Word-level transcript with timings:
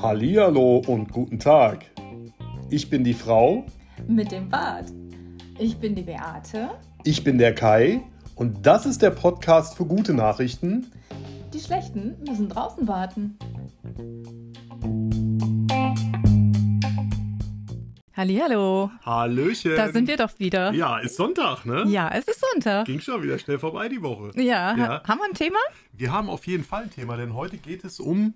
Hallihallo 0.00 0.82
und 0.86 1.12
guten 1.12 1.38
Tag. 1.38 1.84
Ich 2.70 2.90
bin 2.90 3.04
die 3.04 3.14
Frau, 3.14 3.64
Mit 4.06 4.32
dem 4.32 4.48
Bart. 4.48 4.86
Ich 5.58 5.78
bin 5.78 5.94
die 5.94 6.02
Beate. 6.02 6.70
ich 7.04 7.24
bin 7.24 7.38
der 7.38 7.54
Kai 7.54 8.02
und 8.34 8.66
das 8.66 8.86
ist 8.86 9.02
der 9.02 9.10
Podcast 9.10 9.76
für 9.76 9.86
gute 9.86 10.14
Nachrichten. 10.14 10.86
Die 11.54 11.60
Schlechten 11.60 12.16
müssen 12.28 12.48
draußen 12.48 12.86
warten. 12.86 13.38
Hallihallo, 18.16 18.90
Hallöchen. 19.04 19.76
da 19.76 19.92
sind 19.92 20.08
wir 20.08 20.16
doch 20.16 20.38
wieder. 20.38 20.72
Ja, 20.72 20.98
ist 20.98 21.16
Sonntag, 21.16 21.66
ne? 21.66 21.84
Ja, 21.86 22.08
es 22.08 22.26
ist 22.26 22.40
Sonntag. 22.40 22.86
Ging 22.86 23.00
schon 23.00 23.22
wieder 23.22 23.38
schnell 23.38 23.58
vorbei 23.58 23.90
die 23.90 24.00
Woche. 24.00 24.30
Ja, 24.40 24.74
Ja. 24.74 25.02
haben 25.06 25.18
wir 25.18 25.24
ein 25.26 25.34
Thema? 25.34 25.58
Wir 25.92 26.12
haben 26.12 26.30
auf 26.30 26.46
jeden 26.46 26.64
Fall 26.64 26.84
ein 26.84 26.90
Thema, 26.90 27.18
denn 27.18 27.34
heute 27.34 27.58
geht 27.58 27.84
es 27.84 28.00
um 28.00 28.32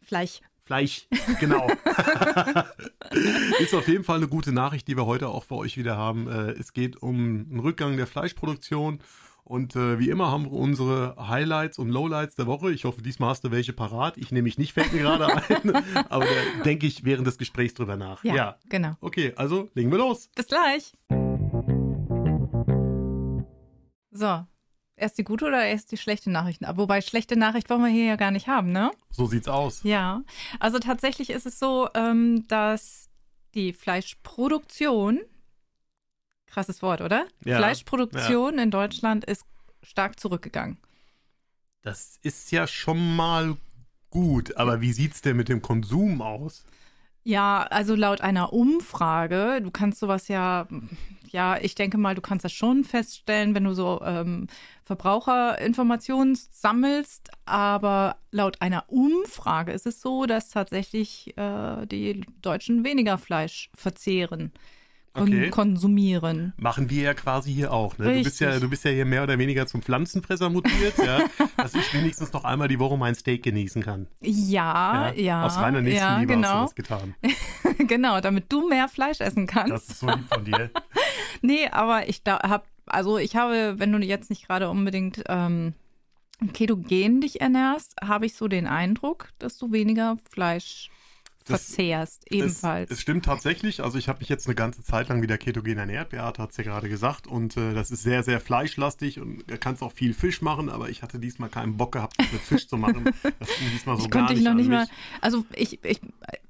Fleisch. 0.00 0.40
Fleisch. 0.64 1.06
Genau. 1.38 1.66
ist 3.60 3.74
auf 3.74 3.88
jeden 3.88 4.04
Fall 4.04 4.16
eine 4.16 4.28
gute 4.28 4.52
Nachricht, 4.52 4.88
die 4.88 4.96
wir 4.96 5.04
heute 5.06 5.28
auch 5.28 5.44
für 5.44 5.56
euch 5.56 5.76
wieder 5.76 5.96
haben. 5.98 6.26
Äh, 6.28 6.52
Es 6.52 6.72
geht 6.72 7.02
um 7.02 7.46
einen 7.50 7.60
Rückgang 7.60 7.96
der 7.98 8.06
Fleischproduktion. 8.06 9.00
Und 9.48 9.76
äh, 9.76 9.98
wie 9.98 10.10
immer 10.10 10.30
haben 10.30 10.44
wir 10.44 10.52
unsere 10.52 11.16
Highlights 11.16 11.78
und 11.78 11.88
Lowlights 11.88 12.34
der 12.34 12.46
Woche. 12.46 12.70
Ich 12.70 12.84
hoffe, 12.84 13.00
diesmal 13.00 13.30
hast 13.30 13.44
du 13.44 13.50
welche 13.50 13.72
parat. 13.72 14.18
Ich 14.18 14.30
nehme 14.30 14.42
mich 14.42 14.58
nicht, 14.58 14.74
fällt 14.74 14.92
mir 14.92 15.00
gerade 15.00 15.26
ein. 15.26 15.74
Aber 16.10 16.26
da 16.26 16.62
denke 16.64 16.86
ich 16.86 17.02
während 17.04 17.26
des 17.26 17.38
Gesprächs 17.38 17.72
drüber 17.72 17.96
nach. 17.96 18.22
Ja, 18.24 18.58
genau. 18.68 18.96
Okay, 19.00 19.32
also 19.36 19.70
legen 19.74 19.90
wir 19.90 19.96
los. 19.96 20.28
Bis 20.36 20.48
gleich. 20.48 20.92
So, 24.10 24.44
erst 24.96 25.16
die 25.16 25.24
gute 25.24 25.46
oder 25.46 25.64
erst 25.64 25.92
die 25.92 25.96
schlechte 25.96 26.30
Nachrichten? 26.30 26.66
Aber 26.66 26.82
Wobei, 26.82 27.00
schlechte 27.00 27.38
Nachricht 27.38 27.70
wollen 27.70 27.82
wir 27.82 27.88
hier 27.88 28.04
ja 28.04 28.16
gar 28.16 28.30
nicht 28.30 28.48
haben, 28.48 28.70
ne? 28.70 28.90
So 29.10 29.24
sieht's 29.24 29.48
aus. 29.48 29.82
Ja, 29.82 30.24
also 30.60 30.78
tatsächlich 30.78 31.30
ist 31.30 31.46
es 31.46 31.58
so, 31.58 31.88
ähm, 31.94 32.46
dass 32.48 33.08
die 33.54 33.72
Fleischproduktion, 33.72 35.20
krasses 36.48 36.82
Wort, 36.82 37.00
oder? 37.00 37.26
Ja, 37.44 37.58
Fleischproduktion 37.58 38.58
in 38.58 38.70
Deutschland 38.70 39.24
ist 39.24 39.44
stark 39.82 40.18
zurückgegangen. 40.18 40.78
Das 41.82 42.18
ist 42.22 42.50
ja 42.50 42.66
schon 42.66 43.16
mal 43.16 43.56
gut. 44.10 44.56
Aber 44.56 44.80
wie 44.80 44.92
sieht's 44.92 45.22
denn 45.22 45.36
mit 45.36 45.48
dem 45.48 45.62
Konsum 45.62 46.22
aus? 46.22 46.64
Ja, 47.24 47.66
also 47.70 47.94
laut 47.94 48.22
einer 48.22 48.54
Umfrage, 48.54 49.60
du 49.62 49.70
kannst 49.70 50.00
sowas 50.00 50.28
ja, 50.28 50.66
ja, 51.30 51.58
ich 51.60 51.74
denke 51.74 51.98
mal, 51.98 52.14
du 52.14 52.22
kannst 52.22 52.44
das 52.44 52.52
schon 52.52 52.84
feststellen, 52.84 53.54
wenn 53.54 53.64
du 53.64 53.74
so 53.74 54.00
ähm, 54.02 54.46
Verbraucherinformationen 54.84 56.38
sammelst, 56.52 57.30
aber 57.44 58.16
laut 58.30 58.62
einer 58.62 58.84
Umfrage 58.88 59.72
ist 59.72 59.86
es 59.86 60.00
so, 60.00 60.24
dass 60.24 60.48
tatsächlich 60.48 61.36
äh, 61.36 61.84
die 61.86 62.24
Deutschen 62.40 62.82
weniger 62.82 63.18
Fleisch 63.18 63.68
verzehren, 63.74 64.52
Okay. 65.22 65.50
konsumieren. 65.50 66.52
Machen 66.56 66.90
wir 66.90 67.02
ja 67.02 67.14
quasi 67.14 67.52
hier 67.52 67.72
auch. 67.72 67.98
Ne? 67.98 68.14
Du, 68.14 68.22
bist 68.22 68.40
ja, 68.40 68.58
du 68.58 68.68
bist 68.68 68.84
ja 68.84 68.90
hier 68.90 69.04
mehr 69.04 69.22
oder 69.22 69.38
weniger 69.38 69.66
zum 69.66 69.82
Pflanzenfresser 69.82 70.50
mutiert, 70.50 70.98
ja? 70.98 71.20
dass 71.56 71.74
ich 71.74 71.94
wenigstens 71.94 72.32
noch 72.32 72.44
einmal 72.44 72.68
die 72.68 72.78
Woche 72.78 72.96
mein 72.96 73.14
Steak 73.14 73.42
genießen 73.42 73.82
kann. 73.82 74.06
Ja, 74.20 75.12
ja. 75.14 75.44
Aus 75.44 75.56
reiner 75.56 75.78
ja, 75.78 75.82
Nächstenliebe 75.82 76.32
hast 76.32 76.42
du 76.42 76.48
genau, 76.48 76.62
das 76.62 76.74
getan. 76.74 77.14
genau, 77.88 78.20
damit 78.20 78.52
du 78.52 78.68
mehr 78.68 78.88
Fleisch 78.88 79.20
essen 79.20 79.46
kannst. 79.46 79.72
Das 79.72 79.88
ist 79.88 80.00
so 80.00 80.06
lieb 80.06 80.28
von 80.32 80.44
dir. 80.44 80.70
Nee, 81.40 81.68
aber 81.68 82.08
ich 82.08 82.24
da 82.24 82.40
hab, 82.40 82.66
also 82.86 83.16
ich 83.18 83.36
habe, 83.36 83.74
wenn 83.78 83.92
du 83.92 83.98
jetzt 83.98 84.28
nicht 84.28 84.48
gerade 84.48 84.68
unbedingt 84.70 85.22
ähm, 85.28 85.74
ketogen 86.52 87.20
dich 87.20 87.40
ernährst, 87.40 87.94
habe 88.02 88.26
ich 88.26 88.34
so 88.34 88.48
den 88.48 88.66
Eindruck, 88.66 89.28
dass 89.38 89.56
du 89.56 89.70
weniger 89.72 90.16
Fleisch 90.30 90.90
Das- 91.48 91.64
verzehrst, 91.64 92.30
ebenfalls. 92.30 92.90
Es, 92.90 93.00
stimmt 93.00 93.24
tatsächlich. 93.24 93.82
Also 93.82 93.98
ich 93.98 94.08
habe 94.08 94.20
mich 94.20 94.28
jetzt 94.28 94.46
eine 94.46 94.54
ganze 94.54 94.82
Zeit 94.82 95.08
lang 95.08 95.22
wieder 95.22 95.38
ketogen 95.38 95.78
ernährt. 95.78 96.10
Beate 96.10 96.42
hat 96.42 96.50
es 96.50 96.56
ja 96.56 96.64
gerade 96.64 96.88
gesagt. 96.88 97.26
Und 97.26 97.56
äh, 97.56 97.74
das 97.74 97.90
ist 97.90 98.02
sehr, 98.02 98.22
sehr 98.22 98.40
fleischlastig 98.40 99.20
und 99.20 99.44
da 99.48 99.56
kannst 99.56 99.82
auch 99.82 99.92
viel 99.92 100.14
Fisch 100.14 100.42
machen. 100.42 100.68
Aber 100.68 100.88
ich 100.88 101.02
hatte 101.02 101.18
diesmal 101.18 101.48
keinen 101.48 101.76
Bock 101.76 101.92
gehabt, 101.92 102.18
das 102.18 102.32
mit 102.32 102.42
Fisch 102.42 102.68
zu 102.68 102.76
machen. 102.76 103.04
Das 103.38 103.48
ging 103.58 103.70
diesmal 103.72 103.96
so 103.96 104.04
ich 104.04 104.10
gar 104.10 104.22
konnte 104.22 104.32
nicht 104.34 104.42
ich 104.42 104.48
noch 104.48 104.54
nicht 104.54 104.68
mal, 104.68 104.86
also 105.20 105.44
ich, 105.54 105.84
ich, 105.84 106.00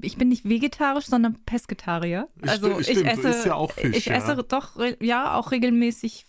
ich 0.01 0.17
bin 0.17 0.29
nicht 0.29 0.49
vegetarisch, 0.49 1.07
sondern 1.07 1.35
Pesketarier. 1.45 2.29
Also 2.43 2.79
ich 2.79 2.87
stimmt, 2.87 3.07
du 3.25 3.29
esse, 3.29 3.49
ja 3.49 3.55
auch 3.55 3.73
Fisch, 3.73 3.97
ich 3.97 4.07
ja. 4.07 4.15
esse 4.15 4.37
doch, 4.37 4.77
ja, 5.01 5.35
auch 5.35 5.51
regelmäßig 5.51 6.27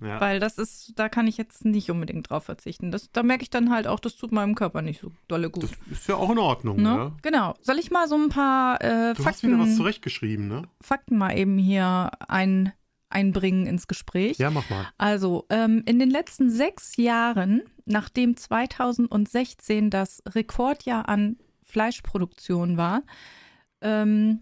Ja. 0.00 0.20
weil 0.20 0.38
das 0.38 0.58
ist, 0.58 0.92
da 0.96 1.08
kann 1.08 1.26
ich 1.26 1.36
jetzt 1.36 1.64
nicht 1.64 1.90
unbedingt 1.90 2.30
drauf 2.30 2.44
verzichten. 2.44 2.90
Das, 2.92 3.10
da 3.10 3.22
merke 3.22 3.42
ich 3.42 3.50
dann 3.50 3.70
halt 3.70 3.86
auch, 3.86 3.98
das 3.98 4.16
tut 4.16 4.32
meinem 4.32 4.54
Körper 4.54 4.82
nicht 4.82 5.00
so 5.00 5.10
dolle 5.28 5.50
gut. 5.50 5.64
Das 5.64 5.72
ist 5.90 6.08
ja 6.08 6.16
auch 6.16 6.30
in 6.30 6.38
Ordnung. 6.38 6.76
Ne? 6.76 6.96
Ne? 6.96 7.12
Genau. 7.22 7.54
Soll 7.60 7.78
ich 7.78 7.90
mal 7.90 8.06
so 8.06 8.16
ein 8.16 8.28
paar 8.28 8.80
äh, 8.82 9.14
Du 9.14 9.24
hast 9.24 9.42
wieder 9.42 9.54
was 9.54 9.60
Fakten, 9.60 9.76
zurechtgeschrieben, 9.76 10.46
ne? 10.46 10.62
Fakten 10.80 11.18
mal 11.18 11.36
eben 11.36 11.58
hier 11.58 12.10
ein, 12.28 12.72
einbringen 13.08 13.66
ins 13.66 13.88
Gespräch? 13.88 14.38
Ja, 14.38 14.50
mach 14.50 14.68
mal. 14.70 14.86
Also, 14.98 15.46
ähm, 15.50 15.82
in 15.86 15.98
den 15.98 16.10
letzten 16.10 16.50
sechs 16.50 16.96
Jahren, 16.96 17.62
nachdem 17.86 18.36
2016 18.36 19.90
das 19.90 20.22
Rekordjahr 20.28 21.08
an 21.08 21.36
Fleischproduktion 21.64 22.76
war, 22.76 23.02
ähm, 23.80 24.40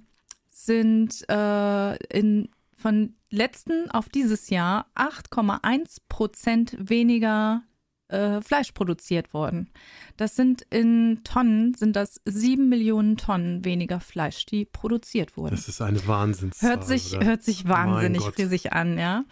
sind 0.51 1.25
äh, 1.31 1.97
in, 2.07 2.49
von 2.79 3.15
letzten 3.31 3.91
auf 3.91 4.09
dieses 4.09 4.51
Jahr 4.51 4.87
8,1 4.95 5.99
Prozent 6.09 6.77
weniger 6.79 7.63
äh, 8.09 8.41
Fleisch 8.41 8.73
produziert 8.73 9.35
worden. 9.35 9.71
Das 10.17 10.37
sind 10.37 10.63
in 10.71 11.21
Tonnen, 11.25 11.75
sind 11.75 11.97
das 11.97 12.21
sieben 12.25 12.69
Millionen 12.69 13.17
Tonnen 13.17 13.65
weniger 13.65 14.01
Fleisch, 14.01 14.47
die 14.47 14.65
produziert 14.65 15.37
wurden. 15.37 15.55
Das 15.55 15.69
ist 15.69 15.83
eine 15.83 16.07
Wahnsinnszahl. 16.07 16.71
Hört 16.71 16.87
sich, 16.87 17.17
oder? 17.17 17.27
hört 17.27 17.43
sich 17.43 17.69
wahnsinnig 17.69 18.39
riesig 18.39 18.73
an, 18.73 18.99
ja. 18.99 19.25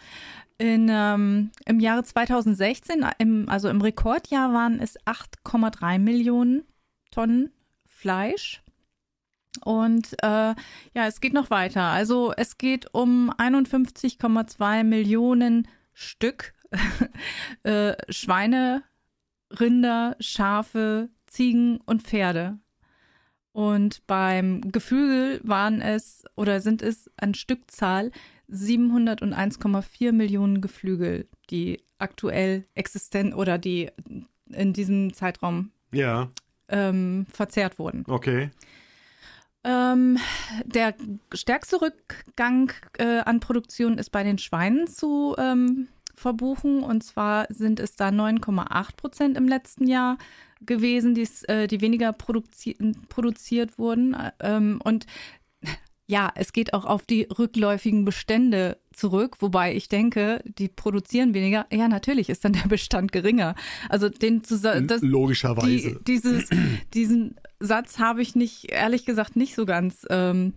In, 0.59 0.89
ähm, 0.91 1.51
Im 1.67 1.81
Jahre 1.81 2.03
2016, 2.03 3.05
im, 3.19 3.49
also 3.49 3.69
im 3.69 3.81
Rekordjahr, 3.81 4.53
waren 4.53 4.81
es 4.81 4.99
8,3 5.01 5.99
Millionen 5.99 6.65
Tonnen 7.11 7.51
Fleisch. 7.87 8.63
Und 9.59 10.13
äh, 10.23 10.55
ja, 10.55 11.07
es 11.07 11.21
geht 11.21 11.33
noch 11.33 11.51
weiter. 11.51 11.83
Also 11.83 12.33
es 12.37 12.59
geht 12.59 12.93
um 12.93 13.31
51,2 13.33 14.85
Millionen 14.85 15.69
Stück 15.93 16.55
äh, 17.63 17.95
Schweine, 18.09 18.83
Rinder, 19.59 20.17
Schafe, 20.21 21.09
Ziegen 21.27 21.79
und 21.87 22.03
Pferde. 22.03 22.59
Und 23.53 24.07
beim 24.07 24.61
Geflügel 24.71 25.41
waren 25.43 25.81
es 25.81 26.25
oder 26.35 26.61
sind 26.61 26.83
es 26.83 27.11
an 27.17 27.33
Stückzahl 27.35 28.11
701,4 28.51 30.13
Millionen 30.13 30.61
Geflügel, 30.61 31.27
die 31.51 31.83
aktuell 31.99 32.67
existent 32.75 33.35
oder 33.35 33.59
die 33.59 33.91
in 34.51 34.73
diesem 34.73 35.15
Zeitraum 35.15 35.71
Ja, 35.93 36.31
ähm, 36.69 37.27
verzehrt 37.33 37.79
wurden. 37.79 38.05
okay. 38.09 38.51
Ähm, 39.67 40.19
der 40.65 40.95
stärkste 41.35 41.81
Rückgang 41.83 42.73
äh, 42.99 43.19
an 43.19 43.41
Produktion 43.41 43.99
ist 43.99 44.11
bei 44.11 44.23
den 44.23 44.39
Schweinen 44.39 44.87
zu 44.87 45.35
ähm, 45.39 45.89
verbuchen. 46.15 46.85
Und 46.85 47.03
zwar 47.03 47.47
sind 47.51 47.81
es 47.81 47.97
da 47.97 48.09
9,8 48.09 48.97
Prozent 48.97 49.37
im 49.37 49.49
letzten 49.49 49.89
Jahr 49.89 50.19
gewesen, 50.61 51.17
äh, 51.49 51.67
die 51.67 51.81
weniger 51.81 52.13
produzi 52.13 52.77
produziert 53.09 53.77
wurden. 53.77 54.17
Ähm, 54.39 54.81
und 54.85 55.07
ja, 56.07 56.31
es 56.37 56.53
geht 56.53 56.73
auch 56.73 56.85
auf 56.85 57.05
die 57.05 57.23
rückläufigen 57.23 58.05
Bestände 58.05 58.79
zurück, 58.93 59.39
wobei 59.41 59.75
ich 59.75 59.89
denke, 59.89 60.41
die 60.45 60.69
produzieren 60.69 61.35
weniger. 61.35 61.67
Ja, 61.73 61.89
natürlich 61.89 62.29
ist 62.29 62.45
dann 62.45 62.53
der 62.53 62.69
Bestand 62.69 63.11
geringer. 63.11 63.57
Also 63.89 64.09
den 64.09 64.43
das, 64.43 65.03
Logischerweise. 65.03 65.99
die, 65.99 66.05
dieses, 66.05 66.49
diesen 66.95 67.35
Satz 67.61 67.99
habe 67.99 68.23
ich 68.23 68.35
nicht, 68.35 68.71
ehrlich 68.71 69.05
gesagt, 69.05 69.37
nicht 69.37 69.55
so 69.55 69.67
ganz 69.67 70.07
ähm, 70.11 70.55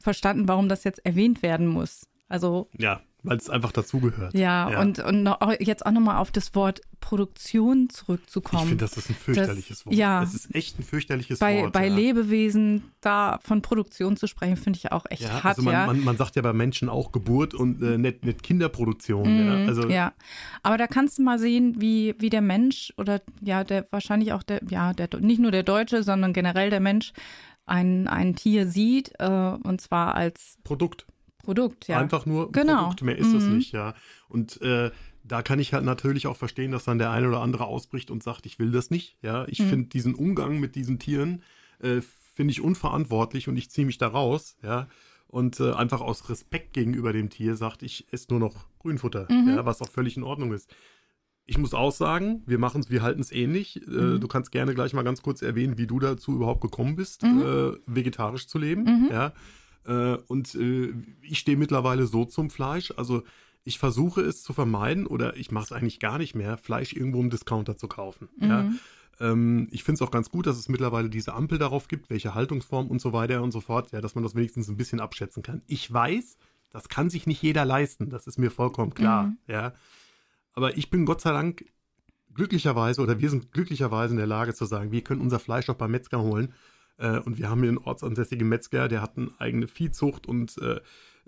verstanden, 0.00 0.48
warum 0.48 0.68
das 0.68 0.84
jetzt 0.84 1.04
erwähnt 1.04 1.42
werden 1.42 1.66
muss. 1.66 2.06
Also 2.28 2.68
ja, 2.76 3.00
weil 3.24 3.36
es 3.36 3.50
einfach 3.50 3.72
dazugehört. 3.72 4.32
ja, 4.34 4.70
Ja. 4.70 4.80
und, 4.80 4.98
und 5.00 5.22
noch, 5.22 5.40
jetzt 5.60 5.84
auch 5.84 5.90
nochmal 5.90 6.18
auf 6.18 6.30
das 6.30 6.54
Wort 6.54 6.80
Produktion 7.00 7.88
zurückzukommen. 7.90 8.62
Ich 8.62 8.68
finde, 8.70 8.84
das 8.84 8.96
ist 8.96 9.08
ein 9.10 9.14
fürchterliches 9.16 9.86
Wort. 9.86 9.94
ja. 9.94 10.20
Das 10.20 10.34
ist 10.34 10.54
echt 10.54 10.78
ein 10.78 10.82
fürchterliches 10.84 11.38
bei, 11.38 11.62
Wort. 11.62 11.72
bei 11.72 11.86
ja. 11.86 11.94
Lebewesen 11.94 12.84
da 13.00 13.38
von 13.42 13.62
Produktion 13.62 14.16
zu 14.16 14.26
sprechen, 14.26 14.56
finde 14.56 14.78
ich 14.78 14.92
auch 14.92 15.04
echt 15.08 15.22
Ja, 15.22 15.42
hart, 15.42 15.44
also 15.58 15.62
man, 15.62 15.72
ja. 15.74 15.86
man, 15.86 16.04
man 16.04 16.16
sagt 16.16 16.36
ja 16.36 16.42
bei 16.42 16.52
Menschen 16.52 16.88
auch 16.88 17.10
Geburt 17.12 17.54
und 17.54 17.82
äh, 17.82 17.98
nicht, 17.98 18.24
nicht 18.24 18.42
Kinderproduktion. 18.42 19.24
ja. 19.24 19.56
Mhm, 19.56 19.68
Also 19.68 19.88
ja, 19.88 20.12
aber 20.62 20.76
da 20.78 20.86
kannst 20.86 21.18
du 21.18 21.22
mal 21.22 21.38
sehen, 21.38 21.80
wie, 21.80 22.14
wie 22.18 22.30
der 22.30 22.42
Mensch 22.42 22.92
oder 22.96 23.20
ja, 23.40 23.64
der 23.64 23.86
wahrscheinlich 23.90 24.32
auch 24.32 24.42
der, 24.42 24.60
ja, 24.68 24.92
der 24.92 25.08
nicht 25.20 25.40
nur 25.40 25.50
der 25.50 25.62
Deutsche, 25.62 26.02
sondern 26.02 26.32
generell 26.32 26.70
der 26.70 26.80
Mensch 26.80 27.12
ein, 27.66 28.06
ein 28.08 28.34
Tier 28.34 28.66
sieht, 28.66 29.12
äh, 29.18 29.26
und 29.28 29.80
zwar 29.80 30.14
als 30.14 30.56
Produkt. 30.64 31.06
Produkt, 31.48 31.88
ja. 31.88 31.98
Einfach 31.98 32.26
nur 32.26 32.52
Genau. 32.52 32.82
Produkt, 32.82 33.02
mehr 33.02 33.16
ist 33.16 33.32
das 33.32 33.44
Mhm. 33.48 33.56
nicht, 33.56 33.72
ja. 33.72 33.94
Und 34.28 34.60
äh, 34.60 34.90
da 35.24 35.40
kann 35.40 35.58
ich 35.58 35.72
halt 35.72 35.82
natürlich 35.84 36.26
auch 36.26 36.36
verstehen, 36.36 36.72
dass 36.72 36.84
dann 36.84 36.98
der 36.98 37.10
eine 37.10 37.26
oder 37.26 37.40
andere 37.40 37.64
ausbricht 37.64 38.10
und 38.10 38.22
sagt, 38.22 38.44
ich 38.44 38.58
will 38.58 38.70
das 38.70 38.90
nicht. 38.90 39.16
Ja, 39.22 39.46
ich 39.48 39.60
Mhm. 39.60 39.68
finde 39.70 39.88
diesen 39.88 40.14
Umgang 40.14 40.60
mit 40.60 40.74
diesen 40.74 40.98
Tieren 40.98 41.42
äh, 41.80 42.02
finde 42.34 42.50
ich 42.52 42.60
unverantwortlich 42.60 43.48
und 43.48 43.56
ich 43.56 43.70
ziehe 43.70 43.86
mich 43.86 43.96
da 43.96 44.08
raus. 44.08 44.56
Ja, 44.62 44.88
und 45.26 45.58
äh, 45.60 45.72
einfach 45.72 46.02
aus 46.02 46.28
Respekt 46.28 46.74
gegenüber 46.74 47.12
dem 47.14 47.30
Tier 47.30 47.56
sagt, 47.56 47.82
ich 47.82 48.06
esse 48.12 48.26
nur 48.30 48.40
noch 48.40 48.66
Grünfutter, 48.80 49.26
Mhm. 49.30 49.48
ja, 49.48 49.64
was 49.64 49.80
auch 49.80 49.88
völlig 49.88 50.16
in 50.18 50.22
Ordnung 50.24 50.52
ist. 50.52 50.68
Ich 51.46 51.56
muss 51.56 51.72
auch 51.72 51.92
sagen, 51.92 52.42
wir 52.46 52.58
machen 52.58 52.82
es, 52.82 52.90
wir 52.90 53.00
halten 53.02 53.22
es 53.22 53.32
ähnlich. 53.32 53.80
Äh, 53.86 53.90
Mhm. 53.90 54.20
du 54.20 54.28
kannst 54.28 54.52
gerne 54.52 54.74
gleich 54.74 54.92
mal 54.92 55.02
ganz 55.02 55.22
kurz 55.22 55.40
erwähnen, 55.40 55.78
wie 55.78 55.86
du 55.86 55.98
dazu 55.98 56.34
überhaupt 56.34 56.60
gekommen 56.60 56.94
bist, 56.94 57.22
Mhm. 57.22 57.40
äh, 57.40 57.72
vegetarisch 57.86 58.48
zu 58.48 58.58
leben. 58.58 58.82
Mhm. 58.84 59.08
Ja, 59.10 59.32
äh, 59.88 60.18
und 60.28 60.54
äh, 60.54 60.92
ich 61.22 61.38
stehe 61.38 61.56
mittlerweile 61.56 62.06
so 62.06 62.24
zum 62.24 62.50
Fleisch. 62.50 62.92
Also 62.96 63.22
ich 63.64 63.78
versuche 63.78 64.20
es 64.20 64.42
zu 64.42 64.52
vermeiden 64.52 65.06
oder 65.06 65.36
ich 65.36 65.50
mache 65.50 65.64
es 65.64 65.72
eigentlich 65.72 65.98
gar 65.98 66.18
nicht 66.18 66.34
mehr, 66.34 66.56
Fleisch 66.56 66.92
irgendwo 66.92 67.20
im 67.20 67.30
Discounter 67.30 67.76
zu 67.76 67.88
kaufen. 67.88 68.28
Ja. 68.40 68.62
Mhm. 68.62 68.78
Ähm, 69.20 69.68
ich 69.72 69.82
finde 69.84 69.96
es 69.96 70.02
auch 70.02 70.10
ganz 70.10 70.30
gut, 70.30 70.46
dass 70.46 70.58
es 70.58 70.68
mittlerweile 70.68 71.08
diese 71.10 71.34
Ampel 71.34 71.58
darauf 71.58 71.88
gibt, 71.88 72.08
welche 72.10 72.34
Haltungsform 72.34 72.86
und 72.86 73.00
so 73.00 73.12
weiter 73.12 73.42
und 73.42 73.50
so 73.50 73.60
fort, 73.60 73.90
ja, 73.92 74.00
dass 74.00 74.14
man 74.14 74.22
das 74.22 74.34
wenigstens 74.34 74.68
ein 74.68 74.76
bisschen 74.76 75.00
abschätzen 75.00 75.42
kann. 75.42 75.62
Ich 75.66 75.92
weiß, 75.92 76.36
das 76.70 76.88
kann 76.88 77.10
sich 77.10 77.26
nicht 77.26 77.42
jeder 77.42 77.64
leisten, 77.64 78.10
das 78.10 78.26
ist 78.26 78.38
mir 78.38 78.50
vollkommen 78.50 78.94
klar, 78.94 79.24
Mhm. 79.24 79.38
ja. 79.48 79.72
Aber 80.52 80.76
ich 80.76 80.90
bin 80.90 81.04
Gott 81.06 81.20
sei 81.20 81.32
Dank 81.32 81.64
glücklicherweise 82.34 83.00
oder 83.00 83.20
wir 83.20 83.30
sind 83.30 83.52
glücklicherweise 83.52 84.12
in 84.12 84.18
der 84.18 84.26
Lage 84.26 84.54
zu 84.54 84.64
sagen, 84.66 84.92
wir 84.92 85.02
können 85.02 85.20
unser 85.20 85.38
Fleisch 85.38 85.68
auch 85.68 85.74
beim 85.74 85.90
Metzger 85.90 86.20
holen. 86.20 86.52
Äh, 86.98 87.18
und 87.20 87.38
wir 87.38 87.48
haben 87.48 87.60
hier 87.60 87.68
einen 87.70 87.78
ortsansässigen 87.78 88.48
Metzger, 88.48 88.88
der 88.88 89.00
hat 89.02 89.16
eine 89.16 89.30
eigene 89.38 89.66
Viehzucht 89.68 90.26
und 90.26 90.58
äh, 90.58 90.80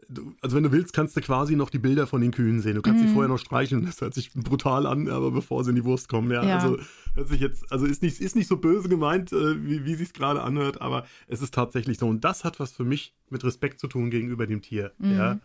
du, 0.08 0.34
also 0.40 0.56
wenn 0.56 0.64
du 0.64 0.72
willst, 0.72 0.92
kannst 0.92 1.16
du 1.16 1.20
quasi 1.20 1.56
noch 1.56 1.70
die 1.70 1.78
Bilder 1.78 2.06
von 2.06 2.20
den 2.20 2.32
Kühen 2.32 2.60
sehen. 2.60 2.74
Du 2.74 2.82
kannst 2.82 3.02
sie 3.02 3.08
Mhm. 3.08 3.14
vorher 3.14 3.28
noch 3.28 3.38
streicheln. 3.38 3.84
Das 3.86 4.00
hört 4.00 4.14
sich 4.14 4.32
brutal 4.32 4.86
an, 4.86 5.08
aber 5.08 5.30
bevor 5.30 5.62
sie 5.64 5.70
in 5.70 5.76
die 5.76 5.84
Wurst 5.84 6.08
kommen, 6.08 6.30
ja. 6.30 6.44
Ja. 6.44 6.58
Also 6.58 6.78
hört 7.14 7.28
sich 7.28 7.40
jetzt, 7.40 7.70
also 7.70 7.86
ist 7.86 8.02
nicht, 8.02 8.20
ist 8.20 8.34
nicht 8.36 8.48
so 8.48 8.56
böse 8.56 8.88
gemeint, 8.88 9.32
äh, 9.32 9.64
wie, 9.64 9.84
wie 9.84 9.94
sich 9.94 10.12
gerade 10.12 10.42
anhört, 10.42 10.80
aber 10.80 11.06
es 11.28 11.40
ist 11.42 11.54
tatsächlich 11.54 11.98
so. 11.98 12.08
Und 12.08 12.24
das 12.24 12.44
hat 12.44 12.58
was 12.60 12.72
für 12.72 12.84
mich 12.84 13.14
mit 13.28 13.44
Respekt 13.44 13.78
zu 13.80 13.86
tun 13.86 14.10
gegenüber 14.10 14.46
dem 14.46 14.62
Tier. 14.62 14.92
Mhm. 14.98 15.12
Ja. 15.12 15.38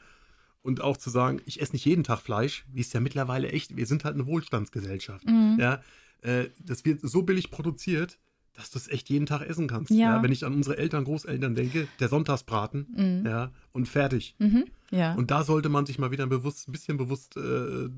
Und 0.64 0.82
auch 0.82 0.98
zu 0.98 1.12
sagen, 1.12 1.42
ich 1.46 1.62
esse 1.62 1.74
nicht 1.74 1.86
jeden 1.86 2.04
Tag 2.04 2.22
Fleisch, 2.22 2.66
wie 2.74 2.82
es 2.82 2.92
ja 2.92 3.00
mittlerweile 3.00 3.50
echt, 3.52 3.78
wir 3.78 3.86
sind 3.86 4.04
halt 4.04 4.16
eine 4.16 4.26
Wohlstandsgesellschaft. 4.26 5.28
Mhm. 5.30 5.58
Ja, 5.60 5.82
äh, 6.22 6.46
das 6.60 6.84
wird 6.86 7.02
so 7.02 7.22
billig 7.22 7.52
produziert, 7.52 8.18
dass 8.56 8.72
du 8.72 8.78
es 8.80 8.88
echt 8.88 9.10
jeden 9.10 9.26
Tag 9.26 9.42
essen 9.42 9.68
kannst. 9.68 9.92
Ja. 9.92 10.22
Wenn 10.24 10.32
ich 10.32 10.46
an 10.46 10.54
unsere 10.54 10.78
Eltern, 10.78 11.04
Großeltern 11.04 11.56
denke, 11.56 11.88
der 12.00 12.08
Sonntagsbraten, 12.10 12.88
Mhm. 12.96 13.26
ja, 13.26 13.52
und 13.74 13.88
fertig. 13.88 14.36
Mhm. 14.40 14.66
Ja. 14.92 15.14
Und 15.16 15.30
da 15.32 15.44
sollte 15.44 15.68
man 15.68 15.86
sich 15.86 16.00
mal 16.00 16.12
wieder 16.12 16.26
bewusst, 16.28 16.70
ein 16.70 16.72
bisschen 16.72 16.96
bewusst 16.98 17.36
äh, 17.36 17.90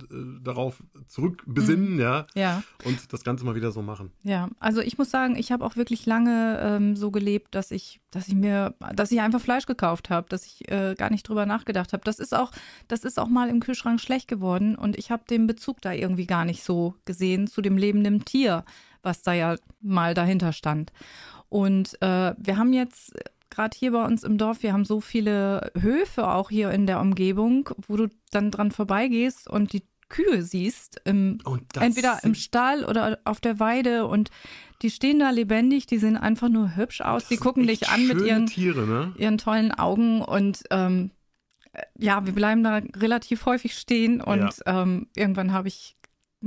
darauf 0.41 0.81
zurückbesinnen, 1.07 1.99
ja, 1.99 2.25
ja. 2.33 2.63
und 2.85 3.11
das 3.11 3.23
Ganze 3.23 3.45
mal 3.45 3.55
wieder 3.55 3.71
so 3.71 3.81
machen. 3.81 4.11
Ja, 4.23 4.49
also 4.59 4.81
ich 4.81 4.97
muss 4.97 5.09
sagen, 5.11 5.35
ich 5.35 5.51
habe 5.51 5.65
auch 5.65 5.75
wirklich 5.75 6.05
lange 6.05 6.59
ähm, 6.61 6.95
so 6.95 7.11
gelebt, 7.11 7.53
dass 7.55 7.71
ich, 7.71 7.99
dass 8.11 8.27
ich 8.27 8.35
mir, 8.35 8.73
dass 8.95 9.11
ich 9.11 9.19
einfach 9.21 9.41
Fleisch 9.41 9.65
gekauft 9.65 10.09
habe, 10.09 10.27
dass 10.29 10.45
ich 10.45 10.71
äh, 10.71 10.95
gar 10.97 11.09
nicht 11.11 11.27
drüber 11.27 11.45
nachgedacht 11.45 11.93
habe. 11.93 12.03
Das 12.05 12.19
ist 12.19 12.33
auch, 12.35 12.51
das 12.87 13.03
ist 13.03 13.19
auch 13.19 13.27
mal 13.27 13.49
im 13.49 13.59
Kühlschrank 13.59 13.99
schlecht 13.99 14.27
geworden 14.27 14.75
und 14.75 14.97
ich 14.97 15.11
habe 15.11 15.23
den 15.29 15.45
Bezug 15.45 15.81
da 15.81 15.91
irgendwie 15.91 16.25
gar 16.25 16.45
nicht 16.45 16.63
so 16.63 16.95
gesehen 17.05 17.47
zu 17.47 17.61
dem 17.61 17.77
lebenden 17.77 18.25
Tier, 18.25 18.63
was 19.07 19.23
da 19.23 19.33
ja 19.33 19.55
mal 19.81 20.13
dahinter 20.13 20.53
stand. 20.53 20.91
Und 21.49 21.99
äh, 22.01 22.35
wir 22.37 22.57
haben 22.57 22.73
jetzt 22.73 23.13
gerade 23.49 23.75
hier 23.75 23.91
bei 23.91 24.05
uns 24.05 24.23
im 24.23 24.37
Dorf, 24.37 24.61
wir 24.61 24.73
haben 24.73 24.85
so 24.85 25.01
viele 25.01 25.71
Höfe 25.79 26.27
auch 26.29 26.49
hier 26.49 26.71
in 26.71 26.85
der 26.85 26.99
Umgebung, 26.99 27.69
wo 27.87 27.95
du 27.95 28.07
dann 28.31 28.51
dran 28.51 28.71
vorbeigehst 28.71 29.49
und 29.49 29.73
die 29.73 29.83
Kühe 30.09 30.41
siehst 30.41 31.01
im 31.05 31.39
entweder 31.79 32.19
im 32.23 32.33
Stall 32.33 32.85
oder 32.85 33.19
auf 33.25 33.41
der 33.41 33.59
Weide 33.59 34.05
und 34.07 34.29
die 34.81 34.89
stehen 34.89 35.19
da 35.19 35.31
lebendig, 35.31 35.85
die 35.85 35.97
sehen 35.97 36.17
einfach 36.17 36.49
nur 36.49 36.75
hübsch 36.75 37.01
aus, 37.01 37.27
die 37.27 37.37
gucken 37.37 37.67
dich 37.67 37.89
an 37.89 38.07
mit 38.07 38.21
ihren, 38.21 38.45
Tiere, 38.45 38.85
ne? 38.85 39.13
ihren 39.17 39.37
tollen 39.37 39.71
Augen 39.71 40.21
und 40.21 40.63
ähm, 40.69 41.11
äh, 41.73 41.81
ja, 41.97 42.25
wir 42.25 42.33
bleiben 42.33 42.63
da 42.63 42.81
relativ 42.95 43.45
häufig 43.45 43.73
stehen 43.73 44.21
und 44.21 44.61
ähm, 44.65 45.07
irgendwann 45.15 45.51
habe 45.51 45.67
ich 45.67 45.96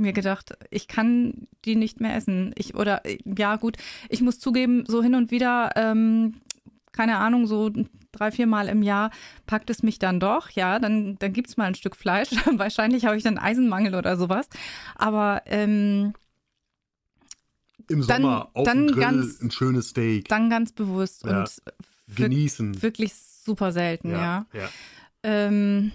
mir 0.01 0.13
gedacht, 0.13 0.53
ich 0.69 0.87
kann 0.87 1.47
die 1.65 1.75
nicht 1.75 2.01
mehr 2.01 2.15
essen. 2.15 2.53
Ich 2.57 2.75
oder 2.75 3.01
ja 3.25 3.55
gut, 3.55 3.77
ich 4.09 4.21
muss 4.21 4.39
zugeben, 4.39 4.83
so 4.87 5.01
hin 5.01 5.15
und 5.15 5.31
wieder, 5.31 5.71
ähm, 5.75 6.35
keine 6.91 7.17
Ahnung, 7.17 7.47
so 7.47 7.71
drei, 8.11 8.31
vier 8.31 8.47
Mal 8.47 8.67
im 8.67 8.81
Jahr 8.83 9.11
packt 9.47 9.69
es 9.69 9.83
mich 9.83 9.97
dann 9.99 10.19
doch, 10.19 10.49
ja, 10.49 10.79
dann, 10.79 11.15
dann 11.19 11.31
gibt 11.31 11.47
es 11.49 11.55
mal 11.57 11.65
ein 11.65 11.75
Stück 11.75 11.95
Fleisch. 11.95 12.29
Wahrscheinlich 12.57 13.05
habe 13.05 13.15
ich 13.15 13.23
dann 13.23 13.37
Eisenmangel 13.37 13.95
oder 13.95 14.17
sowas. 14.17 14.49
Aber 14.95 15.43
ähm, 15.45 16.13
Im 17.89 18.05
Dann- 18.07 18.21
Sommer 18.21 18.49
auf 18.53 18.65
dann 18.65 18.87
Grill 18.87 19.01
ganz- 19.01 19.41
ein 19.41 19.51
schönes 19.51 19.89
Steak. 19.89 20.27
dann 20.27 20.49
ganz 20.49 20.71
bewusst 20.71 21.23
Ja. 21.25 21.39
und 21.41 21.61
Genießen. 22.15 22.81
wirklich 22.81 23.13
super 23.15 23.71
selten, 23.71 24.11
ja. 24.11 24.45
ja. 24.53 24.69
Ähm, 25.23 25.91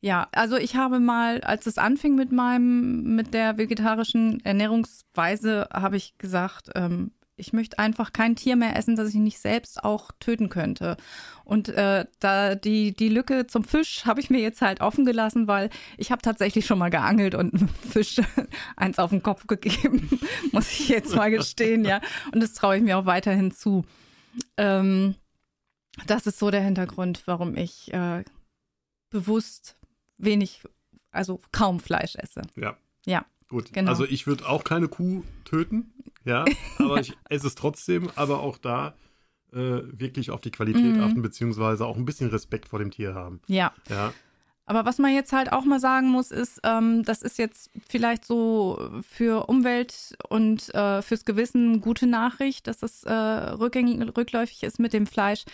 ja, 0.00 0.28
also 0.32 0.56
ich 0.56 0.76
habe 0.76 0.98
mal, 0.98 1.42
als 1.42 1.66
es 1.66 1.76
anfing 1.76 2.14
mit 2.14 2.32
meinem, 2.32 3.14
mit 3.16 3.34
der 3.34 3.58
vegetarischen 3.58 4.44
Ernährungsweise, 4.44 5.68
habe 5.72 5.96
ich 5.96 6.16
gesagt, 6.16 6.70
ähm, 6.74 7.12
ich 7.40 7.52
möchte 7.52 7.78
einfach 7.78 8.12
kein 8.12 8.36
Tier 8.36 8.54
mehr 8.54 8.76
essen, 8.76 8.96
das 8.96 9.08
ich 9.08 9.14
nicht 9.14 9.40
selbst 9.40 9.82
auch 9.82 10.10
töten 10.20 10.48
könnte. 10.50 10.96
Und 11.44 11.68
äh, 11.70 12.04
da 12.20 12.54
die, 12.54 12.94
die 12.94 13.08
Lücke 13.08 13.46
zum 13.46 13.64
Fisch 13.64 14.04
habe 14.04 14.20
ich 14.20 14.30
mir 14.30 14.40
jetzt 14.40 14.62
halt 14.62 14.80
offen 14.80 15.04
gelassen, 15.04 15.48
weil 15.48 15.70
ich 15.96 16.12
habe 16.12 16.22
tatsächlich 16.22 16.66
schon 16.66 16.78
mal 16.78 16.90
geangelt 16.90 17.34
und 17.34 17.70
Fisch 17.90 18.20
eins 18.76 18.98
auf 18.98 19.10
den 19.10 19.22
Kopf 19.22 19.46
gegeben, 19.46 20.20
muss 20.52 20.70
ich 20.70 20.88
jetzt 20.88 21.16
mal 21.16 21.30
gestehen, 21.30 21.84
ja. 21.84 22.00
Und 22.32 22.42
das 22.42 22.52
traue 22.52 22.76
ich 22.76 22.82
mir 22.82 22.98
auch 22.98 23.06
weiterhin 23.06 23.50
zu. 23.50 23.84
Ähm, 24.56 25.14
das 26.06 26.26
ist 26.26 26.38
so 26.38 26.50
der 26.50 26.62
Hintergrund, 26.62 27.22
warum 27.26 27.56
ich 27.56 27.92
äh, 27.92 28.22
bewusst 29.10 29.76
wenig, 30.24 30.62
also 31.10 31.40
kaum 31.52 31.80
Fleisch 31.80 32.16
esse. 32.16 32.42
Ja. 32.56 32.76
Ja, 33.06 33.24
Gut. 33.48 33.72
genau. 33.72 33.90
Also 33.90 34.04
ich 34.04 34.26
würde 34.26 34.48
auch 34.48 34.62
keine 34.64 34.88
Kuh 34.88 35.22
töten, 35.44 35.92
ja, 36.24 36.44
aber 36.78 37.00
ich 37.00 37.16
esse 37.28 37.46
es 37.46 37.54
trotzdem, 37.54 38.10
aber 38.14 38.40
auch 38.40 38.58
da 38.58 38.94
äh, 39.52 39.56
wirklich 39.56 40.30
auf 40.30 40.40
die 40.40 40.50
Qualität 40.50 40.96
Mhm. 40.96 41.02
achten, 41.02 41.22
beziehungsweise 41.22 41.84
auch 41.86 41.96
ein 41.96 42.04
bisschen 42.04 42.30
Respekt 42.30 42.68
vor 42.68 42.78
dem 42.78 42.90
Tier 42.90 43.14
haben. 43.14 43.40
Ja. 43.48 43.72
Ja. 43.88 44.12
Aber 44.66 44.84
was 44.84 44.98
man 44.98 45.12
jetzt 45.12 45.32
halt 45.32 45.50
auch 45.52 45.64
mal 45.64 45.80
sagen 45.80 46.08
muss, 46.10 46.30
ist, 46.30 46.60
ähm, 46.62 47.02
das 47.02 47.22
ist 47.22 47.38
jetzt 47.38 47.70
vielleicht 47.88 48.24
so 48.24 48.90
für 49.02 49.48
Umwelt 49.48 50.14
und 50.28 50.72
äh, 50.72 51.02
fürs 51.02 51.24
Gewissen 51.24 51.80
gute 51.80 52.06
Nachricht, 52.06 52.68
dass 52.68 52.78
das 52.78 53.02
äh, 53.02 53.12
rückgängig, 53.12 54.16
rückläufig 54.16 54.62
ist 54.62 54.78
mit 54.78 54.92
dem 54.92 55.08
Fleisch. 55.08 55.44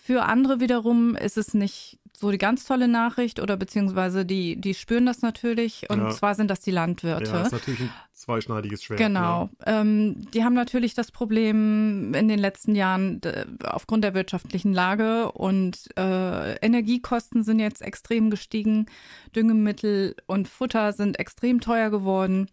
Für 0.00 0.22
andere 0.22 0.60
wiederum 0.60 1.16
ist 1.16 1.36
es 1.36 1.52
nicht 1.52 1.98
so 2.20 2.30
die 2.30 2.38
ganz 2.38 2.64
tolle 2.64 2.86
Nachricht 2.86 3.40
oder 3.40 3.56
beziehungsweise 3.56 4.26
die, 4.26 4.60
die 4.60 4.74
spüren 4.74 5.06
das 5.06 5.22
natürlich 5.22 5.88
und 5.88 5.98
Ja. 6.00 6.10
zwar 6.10 6.34
sind 6.34 6.48
das 6.50 6.60
die 6.60 6.70
Landwirte. 6.70 7.30
ja, 7.30 7.42
ist 7.42 7.52
natürlich 7.52 7.80
ein 7.80 7.90
zweischneidiges 8.12 8.84
Schwert. 8.84 8.98
Genau. 9.00 9.48
Ähm, 9.64 10.26
die 10.32 10.44
haben 10.44 10.52
natürlich 10.54 10.92
das 10.94 11.10
Problem 11.10 12.12
in 12.14 12.28
den 12.28 12.38
letzten 12.38 12.74
Jahren 12.74 13.20
aufgrund 13.64 14.04
der 14.04 14.12
wirtschaftlichen 14.14 14.72
Lage 14.74 15.32
und 15.32 15.88
äh, 15.98 16.56
Energiekosten 16.56 17.42
sind 17.42 17.58
jetzt 17.58 17.80
extrem 17.80 18.28
gestiegen, 18.30 18.86
Düngemittel 19.34 20.14
und 20.26 20.46
Futter 20.46 20.92
sind 20.92 21.18
extrem 21.18 21.60
teuer 21.60 21.88
geworden. 21.90 22.50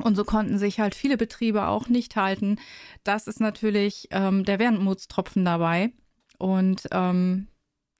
Und 0.00 0.14
so 0.16 0.24
konnten 0.24 0.58
sich 0.58 0.78
halt 0.80 0.94
viele 0.94 1.16
Betriebe 1.16 1.66
auch 1.66 1.88
nicht 1.88 2.14
halten. 2.16 2.56
Das 3.04 3.26
ist 3.26 3.40
natürlich 3.40 4.08
ähm, 4.12 4.44
der 4.44 4.58
Wermutstropfen 4.60 5.44
dabei. 5.44 5.92
Und 6.38 6.88
ähm, 6.92 7.48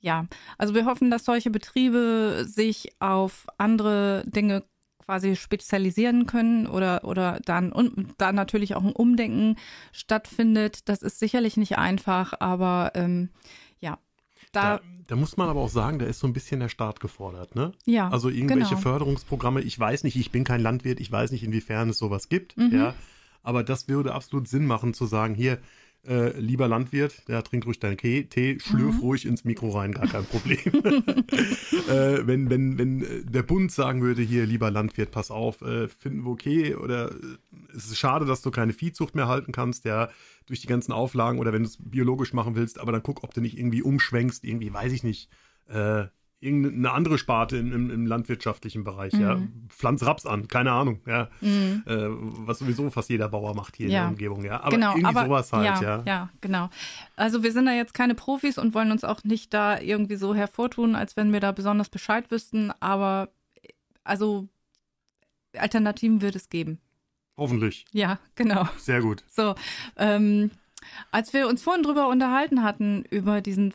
ja, 0.01 0.27
also 0.59 0.75
wir 0.75 0.85
hoffen, 0.87 1.11
dass 1.11 1.25
solche 1.25 1.51
Betriebe 1.51 2.45
sich 2.49 2.93
auf 3.01 3.47
andere 3.59 4.25
Dinge 4.27 4.65
quasi 5.05 5.37
spezialisieren 5.37 6.27
können 6.27 6.67
oder, 6.67 7.03
oder 7.05 7.41
dann 7.45 7.73
und 7.73 8.15
da 8.19 8.31
natürlich 8.33 8.75
auch 8.75 8.85
ein 8.85 8.93
Umdenken 8.93 9.57
stattfindet. 9.93 10.89
Das 10.89 11.03
ist 11.03 11.19
sicherlich 11.19 11.57
nicht 11.57 11.79
einfach, 11.79 12.35
aber 12.41 12.93
ähm, 12.95 13.31
ja, 13.81 13.99
da, 14.53 14.77
Da, 14.79 14.83
da 15.07 15.17
muss 15.17 15.37
man 15.37 15.49
aber 15.49 15.61
auch 15.61 15.69
sagen, 15.71 15.99
da 15.99 16.07
ist 16.07 16.21
so 16.21 16.27
ein 16.27 16.33
bisschen 16.33 16.61
der 16.61 16.69
Staat 16.69 17.01
gefordert, 17.01 17.55
ne? 17.55 17.73
ja, 17.87 18.09
Also 18.09 18.29
irgendwelche 18.29 18.71
genau. 18.77 18.81
Förderungsprogramme, 18.83 19.63
ich 19.63 19.79
weiß 19.79 20.05
nicht, 20.05 20.17
ich 20.17 20.31
bin 20.31 20.45
kein 20.45 20.61
Landwirt, 20.61 21.01
ich 21.01 21.11
weiß 21.11 21.31
nicht, 21.33 21.43
inwiefern 21.43 21.89
es 21.91 21.99
sowas 21.99 22.29
gibt, 22.29 22.57
Mhm. 22.57 22.75
ja. 22.75 22.95
Aber 23.43 23.63
das 23.65 23.89
würde 23.89 24.15
absolut 24.15 24.47
Sinn 24.49 24.67
machen, 24.67 24.93
zu 24.95 25.07
sagen, 25.07 25.35
hier, 25.35 25.59
äh, 26.07 26.39
lieber 26.39 26.69
Landwirt, 26.69 27.23
ja, 27.29 27.43
trink 27.43 27.67
ruhig 27.67 27.81
deinen 27.81 27.97
Tee, 27.97 28.25
Tee 28.25 28.59
schlürf 28.61 28.97
Mhm. 28.97 29.01
ruhig 29.01 29.27
ins 29.27 29.45
Mikro 29.45 29.71
rein, 29.71 29.93
gar 29.93 30.07
kein 30.07 30.25
Problem. 30.25 30.59
äh, 31.89 32.27
wenn, 32.27 32.49
wenn, 32.51 32.79
wenn 32.79 33.03
äh, 33.03 33.25
der 33.25 33.43
Bund 33.43 33.73
sagen 33.73 34.03
würde, 34.03 34.23
hier, 34.23 34.47
lieber 34.47 34.71
Landwirt, 34.71 35.11
pass 35.11 35.31
auf, 35.31 35.61
äh, 35.63 35.89
finden 35.89 36.25
wir 36.25 36.31
okay, 36.31 36.75
oder 36.75 37.11
äh, 37.11 37.15
es 37.77 37.87
ist 37.87 37.99
schade, 37.99 38.25
dass 38.27 38.43
du 38.43 38.51
keine 38.51 38.73
Viehzucht 38.73 39.15
mehr 39.15 39.29
halten 39.29 39.53
kannst, 39.53 39.85
ja, 39.85 40.09
durch 40.47 40.61
die 40.61 40.67
ganzen 40.67 40.93
Auflagen, 40.93 41.39
oder 41.39 41.53
wenn 41.53 41.63
du 41.63 41.69
es 41.69 41.79
biologisch 41.79 42.33
machen 42.33 42.55
willst, 42.55 42.79
aber 42.79 42.93
dann 42.93 43.03
guck, 43.03 43.23
ob 43.25 43.35
du 43.35 43.41
nicht 43.41 43.59
irgendwie 43.59 43.83
umschwenkst, 43.83 44.45
irgendwie, 44.45 44.73
weiß 44.73 44.93
ich 44.93 45.03
nicht, 45.03 45.29
äh, 45.69 46.05
irgendeine 46.41 46.93
andere 46.93 47.19
Sparte 47.19 47.57
im, 47.57 47.73
im, 47.73 47.91
im 47.91 48.07
landwirtschaftlichen 48.07 48.85
Bereich, 48.85 49.13
ja. 49.13 49.37
Mhm. 49.37 49.67
Pflanz 49.69 50.05
Raps 50.05 50.25
an, 50.25 50.47
keine 50.47 50.71
Ahnung, 50.71 51.01
ja. 51.07 51.29
Mhm. 51.41 51.83
Äh, 51.87 51.97
was 52.47 52.61
sowieso 52.61 52.91
fast 52.91 53.11
jeder 53.11 53.29
Bauer 53.29 53.55
macht 53.55 53.77
hier 53.77 53.87
in 53.87 53.93
Ja. 53.93 54.01
der 54.03 54.09
Umgebung, 54.11 54.45
ja. 54.45 54.61
Aber 54.61 54.71
genau, 54.71 54.93
irgendwie 54.93 55.07
aber 55.07 55.25
sowas 55.25 55.53
halt, 55.53 55.65
ja, 55.65 55.83
ja. 55.83 56.03
ja, 56.07 56.31
genau. 56.41 56.71
Also 57.17 57.43
wir 57.43 57.53
sind 57.53 57.67
da 57.67 57.73
jetzt 57.73 57.93
keine 57.93 58.15
Profis 58.15 58.57
und 58.57 58.73
wollen 58.75 58.93
uns 58.93 59.03
auch 59.03 59.25
nicht 59.25 59.53
da 59.53 59.81
irgendwie 59.81 60.17
so 60.17 60.35
hervortun, 60.35 60.95
als 60.95 61.17
wenn 61.17 61.33
wir 61.33 61.41
da 61.41 61.51
besonders 61.51 61.89
Bescheid 61.89 62.31
wüssten, 62.31 62.71
aber 62.79 63.31
also 64.05 64.49
Alternativen 65.57 66.21
wird 66.23 66.37
es 66.37 66.51
geben. 66.51 66.79
Hoffentlich. 67.37 67.85
Ja, 67.93 68.19
genau. 68.37 68.69
Sehr 68.79 69.01
gut. 69.01 69.25
So, 69.29 69.55
ähm, 69.97 70.51
als 71.11 71.33
wir 71.33 71.49
uns 71.49 71.63
vorhin 71.63 71.83
drüber 71.83 72.09
unterhalten 72.09 72.63
hatten, 72.63 73.05
über 73.11 73.41
diesen 73.41 73.73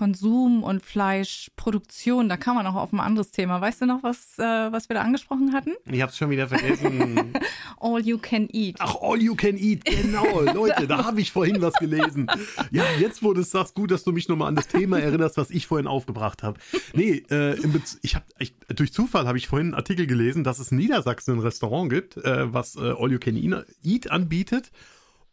Fleischkonsum 0.00 0.62
und 0.62 0.82
Fleischproduktion, 0.82 2.28
da 2.30 2.38
kam 2.38 2.56
man 2.56 2.66
auch 2.66 2.74
auf 2.74 2.92
ein 2.92 3.00
anderes 3.00 3.32
Thema. 3.32 3.60
Weißt 3.60 3.82
du 3.82 3.86
noch, 3.86 4.02
was, 4.02 4.38
äh, 4.38 4.72
was 4.72 4.88
wir 4.88 4.94
da 4.94 5.02
angesprochen 5.02 5.52
hatten? 5.52 5.72
Ich 5.84 6.00
hab's 6.00 6.16
schon 6.16 6.30
wieder 6.30 6.48
vergessen. 6.48 7.34
All 7.80 8.00
you 8.00 8.16
can 8.16 8.48
eat. 8.50 8.76
Ach, 8.78 8.96
all 9.00 9.20
you 9.20 9.34
can 9.34 9.56
eat, 9.56 9.84
genau, 9.84 10.42
Leute, 10.42 10.86
da 10.86 11.04
habe 11.04 11.20
ich 11.20 11.32
vorhin 11.32 11.62
was 11.62 11.74
gelesen. 11.74 12.26
Ja, 12.70 12.84
jetzt, 12.98 13.22
wo 13.22 13.32
du 13.32 13.40
es 13.40 13.50
sagst, 13.50 13.74
gut, 13.74 13.90
dass 13.90 14.04
du 14.04 14.12
mich 14.12 14.28
nochmal 14.28 14.48
an 14.48 14.54
das 14.54 14.68
Thema 14.68 15.00
erinnerst, 15.00 15.38
was 15.38 15.50
ich 15.50 15.66
vorhin 15.66 15.86
aufgebracht 15.86 16.42
habe. 16.42 16.60
Nee, 16.94 17.24
äh, 17.30 17.56
ich 18.02 18.14
habe 18.14 18.24
ich, 18.38 18.54
durch 18.68 18.92
Zufall 18.92 19.26
habe 19.26 19.38
ich 19.38 19.48
vorhin 19.48 19.68
einen 19.68 19.74
Artikel 19.74 20.06
gelesen, 20.06 20.44
dass 20.44 20.58
es 20.58 20.72
in 20.72 20.78
Niedersachsen 20.78 21.36
ein 21.36 21.40
Restaurant 21.40 21.90
gibt, 21.90 22.18
äh, 22.18 22.52
was 22.52 22.76
äh, 22.76 22.80
all 22.80 23.10
you 23.10 23.18
can 23.18 23.36
eat 23.82 24.10
anbietet 24.10 24.70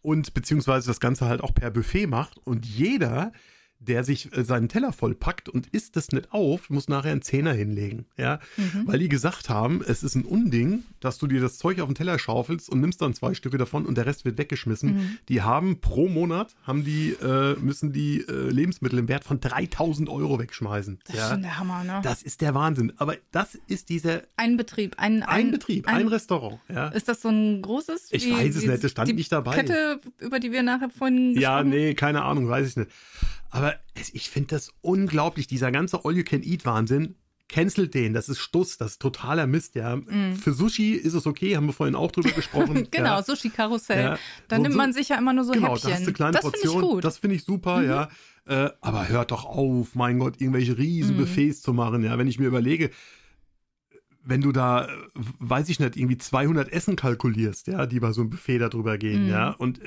und 0.02 0.34
beziehungsweise 0.34 0.88
das 0.88 1.00
Ganze 1.00 1.26
halt 1.26 1.42
auch 1.42 1.54
per 1.54 1.70
Buffet 1.70 2.08
macht 2.08 2.38
und 2.46 2.66
jeder 2.66 3.34
der 3.80 4.04
sich 4.04 4.36
äh, 4.36 4.44
seinen 4.44 4.70
Teller 4.70 4.92
vollpackt 4.92 5.50
und 5.50 5.68
isst 5.68 5.96
das 5.96 6.10
nicht 6.12 6.32
auf, 6.32 6.70
muss 6.70 6.88
nachher 6.88 7.12
einen 7.12 7.22
Zehner 7.22 7.54
hinlegen. 7.54 8.06
Ja? 8.18 8.40
Mhm. 8.58 8.84
Weil 8.86 9.00
die 9.00 9.10
gesagt 9.10 9.50
haben, 9.50 9.82
es 9.86 10.04
ist 10.04 10.16
ein 10.16 10.26
Unding, 10.26 10.84
dass 11.00 11.18
du 11.20 11.28
dir 11.28 11.42
das 11.42 11.58
Zeug 11.58 11.80
auf 11.80 11.88
den 11.88 11.96
Teller 11.96 12.18
schaufelst 12.18 12.70
und 12.70 12.82
nimmst 12.82 13.02
dann 13.02 13.14
zwei 13.14 13.34
Stücke 13.34 13.58
davon 13.58 13.86
und 13.86 13.98
der 13.98 14.06
Rest 14.06 14.26
wird 14.26 14.38
weggeschmissen. 14.38 14.96
Mhm. 14.96 15.18
Die 15.30 15.42
haben 15.42 15.80
pro 15.80 16.08
Monat, 16.10 16.56
haben 16.64 16.84
die, 16.84 17.12
äh, 17.22 17.56
müssen 17.60 17.94
die 17.94 18.22
äh, 18.28 18.50
Lebensmittel 18.50 19.00
im 19.00 19.08
Wert 19.08 19.24
von 19.24 19.40
3000 19.40 20.10
Euro 20.10 20.40
wegschmeißen. 20.40 21.00
Das 21.06 21.16
ist 21.16 21.22
ja? 21.22 21.30
schon 21.30 21.42
der 21.44 21.60
Hammer, 21.60 21.84
ne? 21.84 22.02
Das 22.04 22.24
ist 22.24 22.42
der 22.42 22.56
Wahnsinn. 22.56 22.94
Aber 22.98 23.16
das 23.32 23.58
ist 23.68 23.90
dieser 23.90 24.24
ein 24.38 24.58
Betrieb, 24.58 24.96
ein, 24.98 25.24
ein, 25.24 25.52
Betrieb, 25.52 25.88
ein, 25.88 25.96
ein 25.98 26.08
Restaurant. 26.08 26.60
Ja, 26.70 26.88
Ist 26.90 27.08
das 27.08 27.22
so 27.22 27.30
ein 27.30 27.62
großes? 27.62 28.10
Ich 28.12 28.26
wie- 28.26 28.34
weiß 28.34 28.56
es 28.56 28.66
nicht, 28.66 28.84
das 28.84 28.92
stand 28.92 29.14
nicht 29.16 29.32
dabei. 29.32 29.56
Kette, 29.56 30.02
über 30.20 30.40
die 30.40 30.52
wir 30.52 30.64
nachher 30.64 30.90
vorhin 30.90 31.34
ja 31.40 31.62
gesprochen 31.62 31.70
nee, 31.70 31.94
keine 31.94 32.24
Ahnung, 32.24 32.50
weiß 32.50 32.68
ich 32.68 32.76
nicht. 32.76 32.92
Aber 33.50 33.76
es, 33.96 34.14
ich 34.14 34.30
finde 34.30 34.50
das 34.50 34.72
unglaublich, 34.82 35.48
dieser 35.48 35.72
ganze 35.72 36.04
All-You-Can-Eat-Wahnsinn. 36.06 37.16
Cancelt 37.50 37.94
den, 37.94 38.14
das 38.14 38.28
ist 38.28 38.40
Stuss, 38.40 38.78
das 38.78 38.92
ist 38.92 39.02
totaler 39.02 39.48
Mist, 39.48 39.76
ja. 39.76 39.98
Für 40.42 40.52
Sushi 40.52 40.92
ist 40.96 41.14
es 41.14 41.26
okay, 41.26 41.56
haben 41.56 41.68
wir 41.68 41.72
vorhin 41.72 41.96
auch 41.96 42.12
drüber 42.12 42.32
gesprochen. 42.32 42.88
Genau, 42.92 43.16
ja. 43.16 43.24
Sushi-Karussell. 43.24 44.02
Ja. 44.04 44.20
Da 44.50 44.58
So- 44.58 44.64
nimmt 44.64 44.76
man 44.76 44.92
sich 44.92 45.08
ja 45.08 45.18
immer 45.18 45.32
nur 45.32 45.46
so 45.46 45.54
genau, 45.54 45.76
Häppchen. 45.76 45.90
da 45.92 45.96
hast 45.96 46.08
du 46.08 46.12
kleine 46.12 46.34
das 46.34 46.44
finde 46.44 46.58
ich 46.62 46.74
gut. 46.82 46.96
Mhm. 46.98 47.02
das 47.02 47.18
finde 47.20 47.36
ich 47.38 47.46
super, 47.46 47.84
ja. 47.84 48.10
Äh, 48.48 48.70
aber 48.82 49.08
hört 49.08 49.32
doch 49.32 49.46
auf, 49.46 49.96
mein 49.96 50.20
Gott, 50.20 50.42
irgendwelche 50.42 50.78
riesen 50.78 51.16
Mhm. 51.16 51.20
Buffets 51.22 51.62
zu 51.62 51.72
machen, 51.72 52.04
ja. 52.04 52.18
Wenn 52.18 52.28
ich 52.28 52.38
mir 52.38 52.48
überlege, 52.48 52.90
wenn 54.26 54.42
du 54.42 54.52
da, 54.52 54.90
weiß 55.40 55.70
ich 55.70 55.80
nicht, 55.80 55.96
irgendwie 55.96 56.18
200 56.18 56.68
Essen 56.74 56.98
kalkulierst, 56.98 57.68
ja, 57.68 57.86
die 57.86 58.02
bei 58.02 58.12
so 58.12 58.20
einem 58.22 58.30
Buffet 58.30 58.58
darüber 58.60 58.98
gehen, 58.98 59.24
Mhm. 59.24 59.30
ja, 59.30 59.52
und 59.52 59.80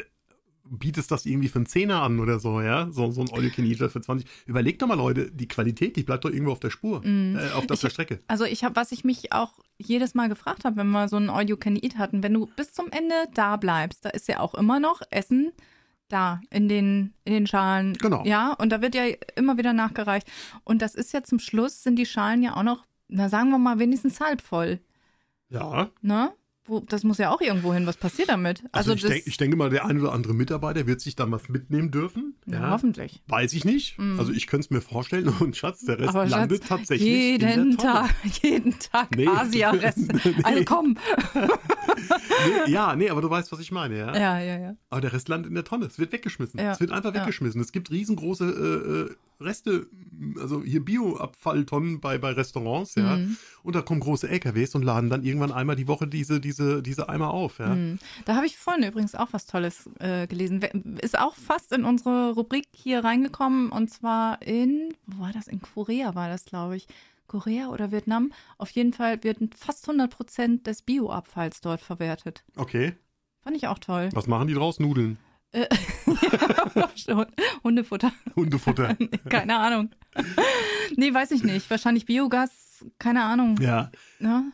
bietest 0.70 1.10
das 1.10 1.26
irgendwie 1.26 1.48
für 1.48 1.56
einen 1.58 1.66
Zehner 1.66 2.02
an 2.02 2.20
oder 2.20 2.38
so, 2.38 2.60
ja, 2.60 2.88
so, 2.90 3.10
so 3.10 3.20
ein 3.22 3.30
all 3.32 3.42
you 3.44 3.50
can 3.50 3.66
eat 3.66 3.78
für 3.78 4.00
20. 4.00 4.26
Überleg 4.46 4.78
doch 4.78 4.86
mal, 4.86 4.94
Leute, 4.94 5.30
die 5.30 5.48
Qualität, 5.48 5.96
die 5.96 6.02
bleibt 6.04 6.24
doch 6.24 6.30
irgendwo 6.30 6.52
auf 6.52 6.60
der 6.60 6.70
Spur, 6.70 7.00
Mhm. 7.04 7.36
äh, 7.36 7.50
auf, 7.52 7.66
der- 7.66 7.74
auf 7.74 7.80
der 7.80 7.88
Ich- 7.88 7.92
Strecke. 7.92 8.20
Also 8.28 8.44
ich 8.44 8.62
habe, 8.64 8.76
was 8.76 8.92
ich 8.92 9.04
mich 9.04 9.32
auch 9.32 9.58
jedes 9.78 10.14
Mal 10.14 10.28
gefragt 10.28 10.64
habe, 10.64 10.76
wenn 10.76 10.90
wir 10.90 11.08
so 11.08 11.16
ein 11.16 11.28
All 11.28 11.48
You 11.48 11.56
Can 11.56 11.76
Eat 11.76 11.98
hatten, 11.98 12.22
wenn 12.22 12.34
du 12.34 12.46
bis 12.56 12.72
zum 12.72 12.90
Ende 12.90 13.14
da 13.34 13.56
bleibst, 13.56 14.04
da 14.04 14.10
ist 14.10 14.28
ja 14.28 14.40
auch 14.40 14.54
immer 14.54 14.78
noch 14.80 15.02
Essen 15.10 15.52
da 16.08 16.40
in 16.50 16.68
den 16.68 17.12
in 17.24 17.32
den 17.32 17.46
Schalen. 17.46 17.94
Genau. 17.94 18.24
Ja, 18.24 18.52
und 18.54 18.70
da 18.70 18.80
wird 18.82 18.94
ja 18.94 19.04
immer 19.36 19.58
wieder 19.58 19.72
nachgereicht. 19.72 20.26
Und 20.64 20.82
das 20.82 20.94
ist 20.96 21.12
ja 21.12 21.22
zum 21.22 21.38
Schluss 21.38 21.82
sind 21.82 21.96
die 21.96 22.06
Schalen 22.06 22.42
ja 22.42 22.56
auch 22.56 22.62
noch, 22.64 22.84
na 23.08 23.28
sagen 23.28 23.50
wir 23.50 23.58
mal 23.58 23.78
wenigstens 23.78 24.20
halb 24.20 24.40
voll, 24.42 24.80
Ja, 25.48 25.88
ne? 26.02 26.32
Wo, 26.70 26.78
das 26.80 27.02
muss 27.02 27.18
ja 27.18 27.30
auch 27.30 27.40
irgendwo 27.40 27.74
hin. 27.74 27.84
Was 27.86 27.96
passiert 27.96 28.28
damit? 28.28 28.62
also, 28.70 28.92
ich, 28.92 29.02
das, 29.02 29.10
denk, 29.10 29.26
ich 29.26 29.36
denke 29.36 29.56
mal, 29.56 29.70
der 29.70 29.84
ein 29.86 30.00
oder 30.00 30.12
andere 30.12 30.34
Mitarbeiter 30.34 30.86
wird 30.86 31.00
sich 31.00 31.16
dann 31.16 31.32
was 31.32 31.48
mitnehmen 31.48 31.90
dürfen. 31.90 32.34
ja, 32.46 32.70
hoffentlich. 32.70 33.22
Weiß 33.26 33.52
ich 33.54 33.64
nicht. 33.64 33.98
Mhm. 33.98 34.20
Also 34.20 34.32
ich 34.32 34.46
könnte 34.46 34.66
es 34.66 34.70
mir 34.70 34.80
vorstellen 34.80 35.28
und 35.40 35.56
Schatz, 35.56 35.84
der 35.84 35.98
Rest 35.98 36.10
Aber 36.10 36.26
landet 36.26 36.60
Schatz, 36.60 36.68
tatsächlich 36.68 37.08
in 37.08 37.40
jeden. 37.40 37.76
Tag, 37.76 38.14
jeden 38.42 38.78
Tag 38.78 39.16
Nee. 39.16 39.26
Asia-Rest. 39.26 39.98
Nee. 40.30 40.34
Also 40.44 40.64
komm. 40.64 40.96
Nee, 41.34 42.72
ja, 42.72 42.94
nee, 42.96 43.10
aber 43.10 43.20
du 43.20 43.28
weißt, 43.30 43.50
was 43.52 43.60
ich 43.60 43.72
meine, 43.72 43.98
ja? 43.98 44.16
Ja, 44.16 44.38
ja, 44.38 44.58
ja. 44.58 44.76
Aber 44.90 45.00
der 45.00 45.12
Rest 45.12 45.28
landet 45.28 45.48
in 45.48 45.54
der 45.54 45.64
Tonne. 45.64 45.86
Es 45.86 45.98
wird 45.98 46.12
weggeschmissen. 46.12 46.58
Ja. 46.60 46.72
Es 46.72 46.80
wird 46.80 46.92
einfach 46.92 47.14
Ja. 47.14 47.20
weggeschmissen. 47.22 47.60
Es 47.60 47.72
gibt 47.72 47.90
riesengroße 47.90 48.44
äh, 48.44 49.10
äh, 49.12 49.16
Reste, 49.40 49.86
also 50.38 50.62
hier 50.62 50.84
Bioabfalltonnen 50.84 52.00
bei, 52.00 52.18
bei 52.18 52.32
Restaurants, 52.32 52.94
ja. 52.94 53.16
Mhm. 53.16 53.36
Und 53.62 53.74
da 53.74 53.82
kommen 53.82 54.00
große 54.00 54.28
LKWs 54.28 54.74
und 54.74 54.82
laden 54.82 55.10
dann 55.10 55.24
irgendwann 55.24 55.52
einmal 55.52 55.76
die 55.76 55.88
Woche 55.88 56.06
diese, 56.06 56.40
diese, 56.40 56.82
diese 56.82 57.08
Eimer 57.08 57.32
auf, 57.32 57.58
ja. 57.58 57.74
Mhm. 57.74 57.98
Da 58.24 58.36
habe 58.36 58.46
ich 58.46 58.56
vorhin 58.56 58.84
übrigens 58.84 59.14
auch 59.14 59.28
was 59.32 59.46
Tolles 59.46 59.88
äh, 59.98 60.26
gelesen. 60.26 60.60
Ist 61.00 61.18
auch 61.18 61.34
fast 61.34 61.72
in 61.72 61.84
unsere 61.84 62.32
Rubrik 62.32 62.66
hier 62.72 63.04
reingekommen 63.04 63.70
und 63.70 63.90
zwar 63.90 64.42
in, 64.42 64.94
wo 65.06 65.22
war 65.22 65.32
das? 65.32 65.48
In 65.48 65.60
Korea 65.60 66.14
war 66.14 66.28
das, 66.28 66.44
glaube 66.44 66.76
ich. 66.76 66.86
Korea 67.26 67.68
oder 67.68 67.92
Vietnam. 67.92 68.32
Auf 68.58 68.70
jeden 68.70 68.92
Fall 68.92 69.22
wird 69.22 69.38
fast 69.56 69.88
100 69.88 70.10
Prozent 70.10 70.66
des 70.66 70.82
Bioabfalls 70.82 71.60
dort 71.60 71.80
verwertet. 71.80 72.44
Okay. 72.56 72.94
Fand 73.42 73.56
ich 73.56 73.68
auch 73.68 73.78
toll. 73.78 74.10
Was 74.12 74.26
machen 74.26 74.48
die 74.48 74.54
draus? 74.54 74.80
Nudeln. 74.80 75.16
Schon. 76.96 77.26
Hundefutter. 77.64 78.12
Hundefutter. 78.36 78.96
Keine 79.28 79.56
Ahnung. 79.58 79.90
Nee, 80.96 81.12
weiß 81.12 81.30
ich 81.32 81.42
nicht. 81.42 81.68
Wahrscheinlich 81.70 82.06
Biogas. 82.06 82.84
Keine 82.98 83.22
Ahnung. 83.24 83.58
ja. 83.60 83.90
Ne? 84.18 84.52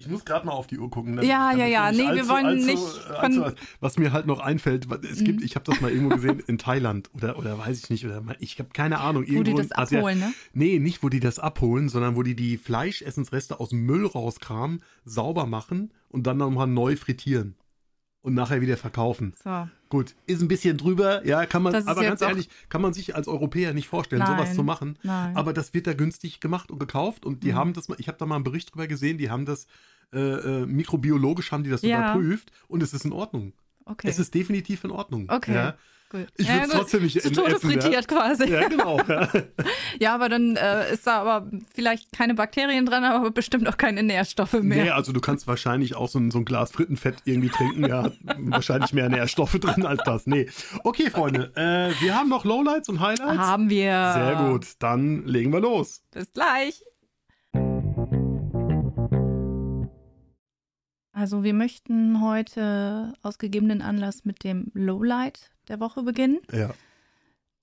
Ich 0.00 0.06
muss 0.06 0.24
gerade 0.24 0.46
mal 0.46 0.52
auf 0.52 0.68
die 0.68 0.78
Uhr 0.78 0.88
gucken. 0.90 1.20
Ja, 1.24 1.50
ja, 1.52 1.66
ja. 1.66 1.90
Nee, 1.90 2.14
wir 2.14 2.28
wollen 2.28 2.64
nicht 2.64 2.78
allzu, 3.18 3.42
von- 3.42 3.54
was 3.80 3.98
mir 3.98 4.12
halt 4.12 4.26
noch 4.26 4.38
einfällt, 4.38 4.86
es 5.10 5.24
gibt, 5.24 5.40
Mhm. 5.40 5.44
ich 5.44 5.56
habe 5.56 5.64
das 5.64 5.80
mal 5.80 5.90
irgendwo 5.90 6.14
gesehen 6.14 6.38
in 6.46 6.56
Thailand 6.56 7.10
oder 7.14 7.36
oder 7.36 7.58
weiß 7.58 7.80
ich 7.82 7.90
nicht 7.90 8.06
oder 8.06 8.22
ich 8.38 8.60
habe 8.60 8.68
keine 8.72 9.00
Ahnung. 9.00 9.22
Wo 9.24 9.26
die 9.26 9.32
irgendwo 9.50 9.56
das 9.56 9.66
in 9.66 9.72
Asien- 9.76 9.98
abholen, 9.98 10.18
ne? 10.20 10.32
Nee, 10.52 10.78
nicht 10.78 11.02
wo 11.02 11.08
die 11.08 11.18
das 11.18 11.40
abholen, 11.40 11.88
sondern 11.88 12.14
wo 12.14 12.22
die 12.22 12.36
die 12.36 12.58
Fleischessensreste 12.58 13.58
aus 13.58 13.72
Müll 13.72 14.06
rauskramen, 14.06 14.84
sauber 15.04 15.46
machen 15.46 15.90
und 16.10 16.28
dann 16.28 16.36
nochmal 16.36 16.68
neu 16.68 16.94
frittieren 16.94 17.56
und 18.22 18.34
nachher 18.34 18.60
wieder 18.60 18.76
verkaufen. 18.76 19.34
So. 19.42 19.68
Gut, 19.88 20.14
ist 20.26 20.42
ein 20.42 20.48
bisschen 20.48 20.76
drüber, 20.76 21.24
ja, 21.26 21.46
kann 21.46 21.62
man, 21.62 21.74
aber 21.74 22.02
ganz 22.02 22.20
ehrlich, 22.20 22.48
kann 22.68 22.82
man 22.82 22.92
sich 22.92 23.14
als 23.16 23.26
Europäer 23.28 23.72
nicht 23.72 23.88
vorstellen, 23.88 24.20
Nein. 24.22 24.36
sowas 24.36 24.54
zu 24.54 24.62
machen. 24.62 24.98
Nein. 25.02 25.36
Aber 25.36 25.52
das 25.52 25.72
wird 25.72 25.86
da 25.86 25.94
günstig 25.94 26.40
gemacht 26.40 26.70
und 26.70 26.78
gekauft 26.78 27.24
und 27.24 27.42
die 27.42 27.52
Mhm. 27.52 27.56
haben 27.56 27.72
das 27.72 27.88
mal, 27.88 27.96
ich 27.98 28.08
habe 28.08 28.18
da 28.18 28.26
mal 28.26 28.34
einen 28.34 28.44
Bericht 28.44 28.72
drüber 28.72 28.86
gesehen, 28.86 29.18
die 29.18 29.30
haben 29.30 29.44
das 29.46 29.66
äh, 30.12 30.18
äh, 30.18 30.66
mikrobiologisch 30.66 31.52
haben 31.52 31.64
die 31.64 31.70
das 31.70 31.82
Ja. 31.82 31.98
überprüft 32.12 32.50
und 32.66 32.82
es 32.82 32.94
ist 32.94 33.04
in 33.04 33.12
Ordnung. 33.12 33.52
Okay. 33.84 34.08
Es 34.08 34.18
ist 34.18 34.34
definitiv 34.34 34.84
in 34.84 34.90
Ordnung. 34.90 35.26
Okay. 35.28 35.54
Ja, 35.54 35.74
Gut. 36.10 36.26
Ich 36.36 36.46
Ja, 36.48 36.54
würd's 36.54 36.68
gut. 36.70 36.74
trotzdem 36.80 37.02
nicht 37.02 37.20
Zu 37.20 37.32
Tode 37.32 37.54
essen, 37.56 37.70
ja. 37.70 37.80
frittiert 37.80 38.08
quasi. 38.08 38.48
ja 38.50 38.66
genau. 38.68 38.98
Ja. 39.06 39.28
Ja, 40.00 40.14
aber 40.14 40.28
dann 40.28 40.56
äh, 40.56 40.92
ist 40.92 41.06
da 41.06 41.20
aber 41.20 41.50
vielleicht 41.74 42.12
keine 42.12 42.34
Bakterien 42.34 42.86
dran, 42.86 43.04
aber 43.04 43.30
bestimmt 43.30 43.68
auch 43.68 43.76
keine 43.76 44.02
Nährstoffe 44.02 44.54
mehr. 44.54 44.84
Nee, 44.84 44.90
also 44.90 45.12
du 45.12 45.20
kannst 45.20 45.46
wahrscheinlich 45.46 45.96
auch 45.96 46.08
so 46.08 46.18
ein, 46.18 46.30
so 46.30 46.38
ein 46.38 46.44
Glas 46.44 46.70
Frittenfett 46.70 47.16
irgendwie 47.24 47.48
trinken. 47.50 47.84
Ja, 47.86 48.04
hat 48.04 48.14
wahrscheinlich 48.38 48.92
mehr 48.92 49.08
Nährstoffe 49.08 49.58
drin 49.58 49.84
als 49.84 50.02
das. 50.04 50.26
Nee. 50.26 50.48
Okay, 50.84 51.10
Freunde, 51.10 51.52
Äh, 51.56 51.90
wir 52.02 52.14
haben 52.14 52.28
noch 52.28 52.44
Lowlights 52.44 52.88
und 52.88 53.00
Highlights. 53.00 53.38
Haben 53.38 53.68
wir. 53.68 54.12
Sehr 54.14 54.48
gut, 54.48 54.66
dann 54.78 55.26
legen 55.26 55.52
wir 55.52 55.60
los. 55.60 56.02
Bis 56.12 56.32
gleich. 56.32 56.82
Also 61.18 61.42
wir 61.42 61.52
möchten 61.52 62.22
heute 62.22 63.12
aus 63.22 63.38
gegebenen 63.38 63.82
Anlass 63.82 64.24
mit 64.24 64.44
dem 64.44 64.70
Lowlight 64.72 65.50
der 65.66 65.80
Woche 65.80 66.04
beginnen. 66.04 66.38
Ja. 66.52 66.72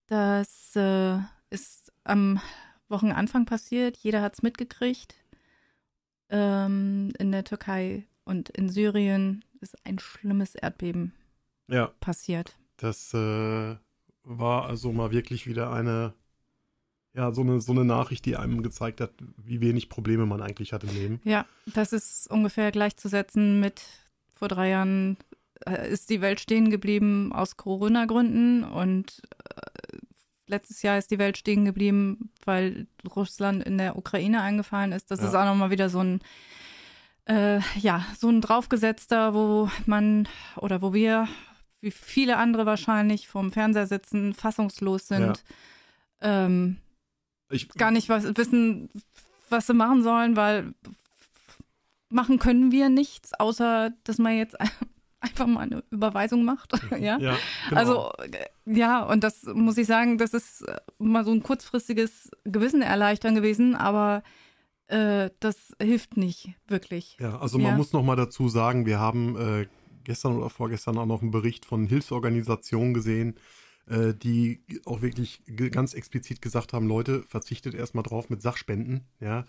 Das 0.08 0.76
äh, 0.76 1.20
ist 1.50 1.94
am 2.04 2.42
Wochenanfang 2.90 3.46
passiert. 3.46 3.96
Jeder 3.96 4.22
hat 4.22 4.34
es 4.34 4.42
mitgekriegt. 4.42 5.16
Ähm, 6.28 7.14
in 7.18 7.32
der 7.32 7.46
Türkei 7.46 8.06
und 8.26 8.50
in 8.50 8.68
Syrien 8.68 9.46
ist 9.62 9.78
ein 9.86 10.00
schlimmes 10.00 10.56
Erdbeben 10.56 11.14
Ja, 11.70 11.88
passiert. 12.02 12.58
das 12.76 13.14
äh, 13.14 13.78
war 14.24 14.66
also 14.66 14.92
mal 14.92 15.12
wirklich 15.12 15.48
wieder 15.48 15.72
eine, 15.72 16.14
ja, 17.16 17.32
so 17.32 17.42
eine, 17.42 17.62
so 17.62 17.72
eine 17.72 17.86
Nachricht, 17.86 18.26
die 18.26 18.36
einem 18.36 18.62
gezeigt 18.64 19.00
hat, 19.02 19.12
wie 19.38 19.62
wenig 19.62 19.90
Probleme 19.90 20.26
man 20.26 20.42
eigentlich 20.42 20.74
hat 20.74 20.84
im 20.84 20.90
Leben. 20.94 21.22
Ja, 21.24 21.46
das 21.74 21.94
ist 21.94 22.30
ungefähr 22.30 22.72
gleichzusetzen 22.72 23.60
mit 23.60 23.82
vor 24.34 24.50
drei 24.50 24.70
Jahren 24.70 25.18
äh, 25.66 25.90
ist 25.90 26.10
die 26.10 26.20
Welt 26.22 26.40
stehen 26.42 26.70
geblieben 26.70 27.32
aus 27.32 27.56
Corona-Gründen 27.56 28.64
und 28.66 29.22
äh, 29.56 29.98
letztes 30.48 30.82
Jahr 30.82 30.98
ist 30.98 31.10
die 31.10 31.18
Welt 31.20 31.38
stehen 31.38 31.64
geblieben, 31.64 32.32
weil 32.44 32.88
Russland 33.16 33.64
in 33.64 33.78
der 33.78 33.98
Ukraine 33.98 34.42
eingefallen 34.42 34.92
ist. 34.92 35.10
Das 35.10 35.22
Ja. 35.22 35.28
ist 35.30 35.36
auch 35.36 35.46
nochmal 35.46 35.72
wieder 35.72 35.90
so 35.90 36.00
ein, 36.02 36.20
äh, 37.26 37.60
ja, 37.80 38.06
so 38.18 38.28
ein 38.30 38.42
draufgesetzter, 38.42 39.34
wo 39.34 39.70
man 39.86 40.28
oder 40.58 40.82
wo 40.82 40.94
wir, 40.94 41.28
wie 41.80 41.92
viele 41.92 42.38
andere 42.38 42.66
wahrscheinlich, 42.66 43.28
vorm 43.30 43.52
Fernseher 43.54 43.88
sitzen, 43.88 44.34
fassungslos 44.34 45.08
sind, 45.08 45.44
ähm, 46.22 46.78
Ich, 47.50 47.70
gar 47.70 47.92
nicht 47.92 48.10
was, 48.10 48.24
wissen, 48.36 48.90
was 49.50 49.68
sie 49.68 49.74
machen 49.74 50.04
sollen, 50.04 50.36
weil 50.36 50.74
machen 52.10 52.40
können 52.40 52.72
wir 52.72 52.90
nichts, 52.90 53.34
außer 53.34 53.92
dass 54.04 54.18
man 54.18 54.38
jetzt 54.38 54.56
einfach 55.20 55.48
mal 55.48 55.62
eine 55.62 55.84
Überweisung 55.92 56.44
macht. 56.44 56.74
ja. 56.92 57.18
ja, 57.18 57.38
genau. 57.70 57.80
Also 57.80 58.12
äh, 58.24 58.46
ja, 58.66 59.04
und 59.04 59.24
das 59.24 59.44
muss 59.44 59.78
ich 59.78 59.88
sagen, 59.88 60.18
das 60.18 60.34
ist 60.34 60.62
äh, 60.62 60.78
mal 60.98 61.26
so 61.26 61.32
ein 61.32 61.44
kurzfristiges 61.44 62.30
Gewissen 62.44 62.82
erleichtern 62.82 63.36
gewesen, 63.36 63.76
aber 63.76 64.24
äh, 64.88 65.30
das 65.40 65.74
hilft 65.82 66.16
nicht 66.18 66.50
wirklich. 66.68 67.18
Ja, 67.20 67.40
also 67.40 67.58
man 67.58 67.72
Ja. 67.72 67.78
muss 67.78 67.94
noch 67.94 68.04
mal 68.04 68.16
dazu 68.16 68.50
sagen, 68.50 68.86
wir 68.86 69.00
haben 69.00 69.36
äh, 69.36 69.68
gestern 70.04 70.38
oder 70.38 70.50
vorgestern 70.50 70.98
auch 70.98 71.08
noch 71.08 71.22
einen 71.22 71.32
Bericht 71.32 71.66
von 71.66 71.88
Hilfsorganisationen 71.88 72.94
gesehen, 72.94 73.36
äh, 73.88 74.14
die 74.14 74.62
auch 74.86 75.02
wirklich 75.02 75.44
ganz 75.72 75.94
explizit 75.94 76.42
gesagt 76.42 76.74
haben, 76.74 76.88
Leute, 76.88 77.24
verzichtet 77.24 77.74
erstmal 77.74 78.04
drauf 78.04 78.30
mit 78.30 78.42
Sachspenden, 78.42 79.06
ja, 79.20 79.46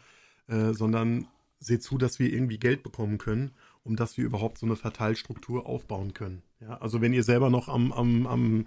äh, 0.49 0.73
sondern 0.73 1.27
seht 1.59 1.83
zu, 1.83 1.99
dass 1.99 2.19
wir 2.19 2.33
irgendwie 2.33 2.59
Geld 2.59 2.83
bekommen 2.83 3.19
können, 3.19 3.53
um 3.83 3.97
dass 3.97 4.17
wir 4.17 4.25
überhaupt 4.25 4.59
so 4.59 4.67
eine 4.67 4.77
Verteilstruktur 4.77 5.67
aufbauen 5.67 6.13
können. 6.13 6.43
Ja, 6.61 6.79
also 6.79 7.01
wenn 7.01 7.13
ihr 7.13 7.23
selber 7.23 7.51
noch 7.51 7.69
am, 7.69 7.93
am, 7.93 8.27
am 8.27 8.67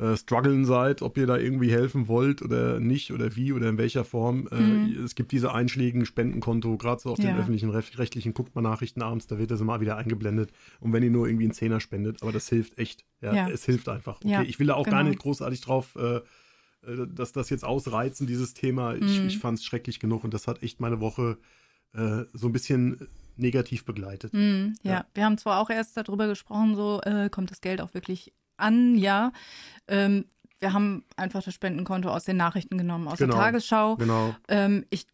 äh, 0.00 0.16
strugglen 0.16 0.64
seid, 0.64 1.02
ob 1.02 1.18
ihr 1.18 1.26
da 1.26 1.36
irgendwie 1.36 1.70
helfen 1.70 2.08
wollt 2.08 2.40
oder 2.40 2.80
nicht 2.80 3.12
oder 3.12 3.36
wie 3.36 3.52
oder 3.52 3.68
in 3.68 3.76
welcher 3.76 4.04
Form. 4.04 4.48
Äh, 4.50 4.54
Mhm. 4.56 5.04
Es 5.04 5.14
gibt 5.14 5.30
diese 5.32 5.52
einschlägigen 5.52 6.06
Spendenkonto, 6.06 6.76
gerade 6.78 7.02
so 7.02 7.10
auf 7.10 7.18
den 7.18 7.26
Ja. 7.28 7.36
öffentlichen 7.38 7.68
Ref- 7.70 7.98
rechtlichen, 7.98 8.32
guckt 8.32 8.54
man 8.54 8.64
Nachrichten 8.64 9.02
abends, 9.02 9.26
da 9.26 9.38
wird 9.38 9.50
das 9.50 9.60
immer 9.60 9.80
wieder 9.82 9.96
eingeblendet. 9.98 10.50
Und 10.80 10.92
wenn 10.94 11.02
ihr 11.02 11.10
nur 11.10 11.26
irgendwie 11.26 11.44
einen 11.44 11.52
Zehner 11.52 11.80
spendet, 11.80 12.22
aber 12.22 12.32
das 12.32 12.48
hilft 12.48 12.78
echt. 12.78 13.04
Ja, 13.20 13.34
Ja. 13.34 13.48
es 13.50 13.64
hilft 13.66 13.88
einfach. 13.90 14.16
Okay, 14.16 14.30
Ja, 14.30 14.42
ich 14.42 14.58
will 14.58 14.68
da 14.68 14.74
auch 14.74 14.86
gar 14.86 15.00
genau. 15.00 15.10
nicht 15.10 15.20
großartig 15.20 15.60
drauf, 15.60 15.94
äh, 15.96 16.16
äh, 16.86 17.06
dass 17.14 17.32
das 17.32 17.50
jetzt 17.50 17.64
ausreizen, 17.64 18.26
dieses 18.26 18.54
Thema. 18.54 18.94
Ich, 18.94 19.20
Mhm. 19.20 19.26
ich 19.26 19.38
fand 19.38 19.58
es 19.58 19.64
schrecklich 19.64 20.00
genug 20.00 20.24
und 20.24 20.32
das 20.32 20.46
hat 20.48 20.62
echt 20.62 20.80
meine 20.80 21.00
Woche 21.00 21.36
äh, 21.92 22.24
so 22.32 22.46
ein 22.46 22.52
bisschen 22.52 23.08
negativ 23.36 23.84
begleitet. 23.84 24.32
Hm, 24.32 24.76
ja. 24.82 24.92
Ja. 24.92 25.06
wir 25.12 25.24
haben 25.24 25.36
zwar 25.38 25.58
auch 25.60 25.68
erst 25.70 25.96
darüber 25.96 26.26
gesprochen, 26.28 26.74
so 26.76 27.00
äh, 27.02 27.28
kommt 27.28 27.50
das 27.50 27.60
Geld 27.60 27.80
auch 27.80 27.92
wirklich 27.94 28.32
an, 28.60 28.96
ja. 28.96 29.32
Ähm, 29.88 30.26
wir 30.60 30.72
haben 30.72 31.04
einfach 31.16 31.42
das 31.42 31.54
Spendenkonto 31.54 32.08
aus 32.10 32.24
den 32.24 32.36
Nachrichten 32.36 32.76
genommen, 32.78 33.08
aus 33.08 33.18
Genau. 33.18 33.34
der 33.34 33.42
Tagesschau. 33.44 33.96
Genau. 33.96 34.34
Ähm, 34.48 34.84
ich 34.90 35.06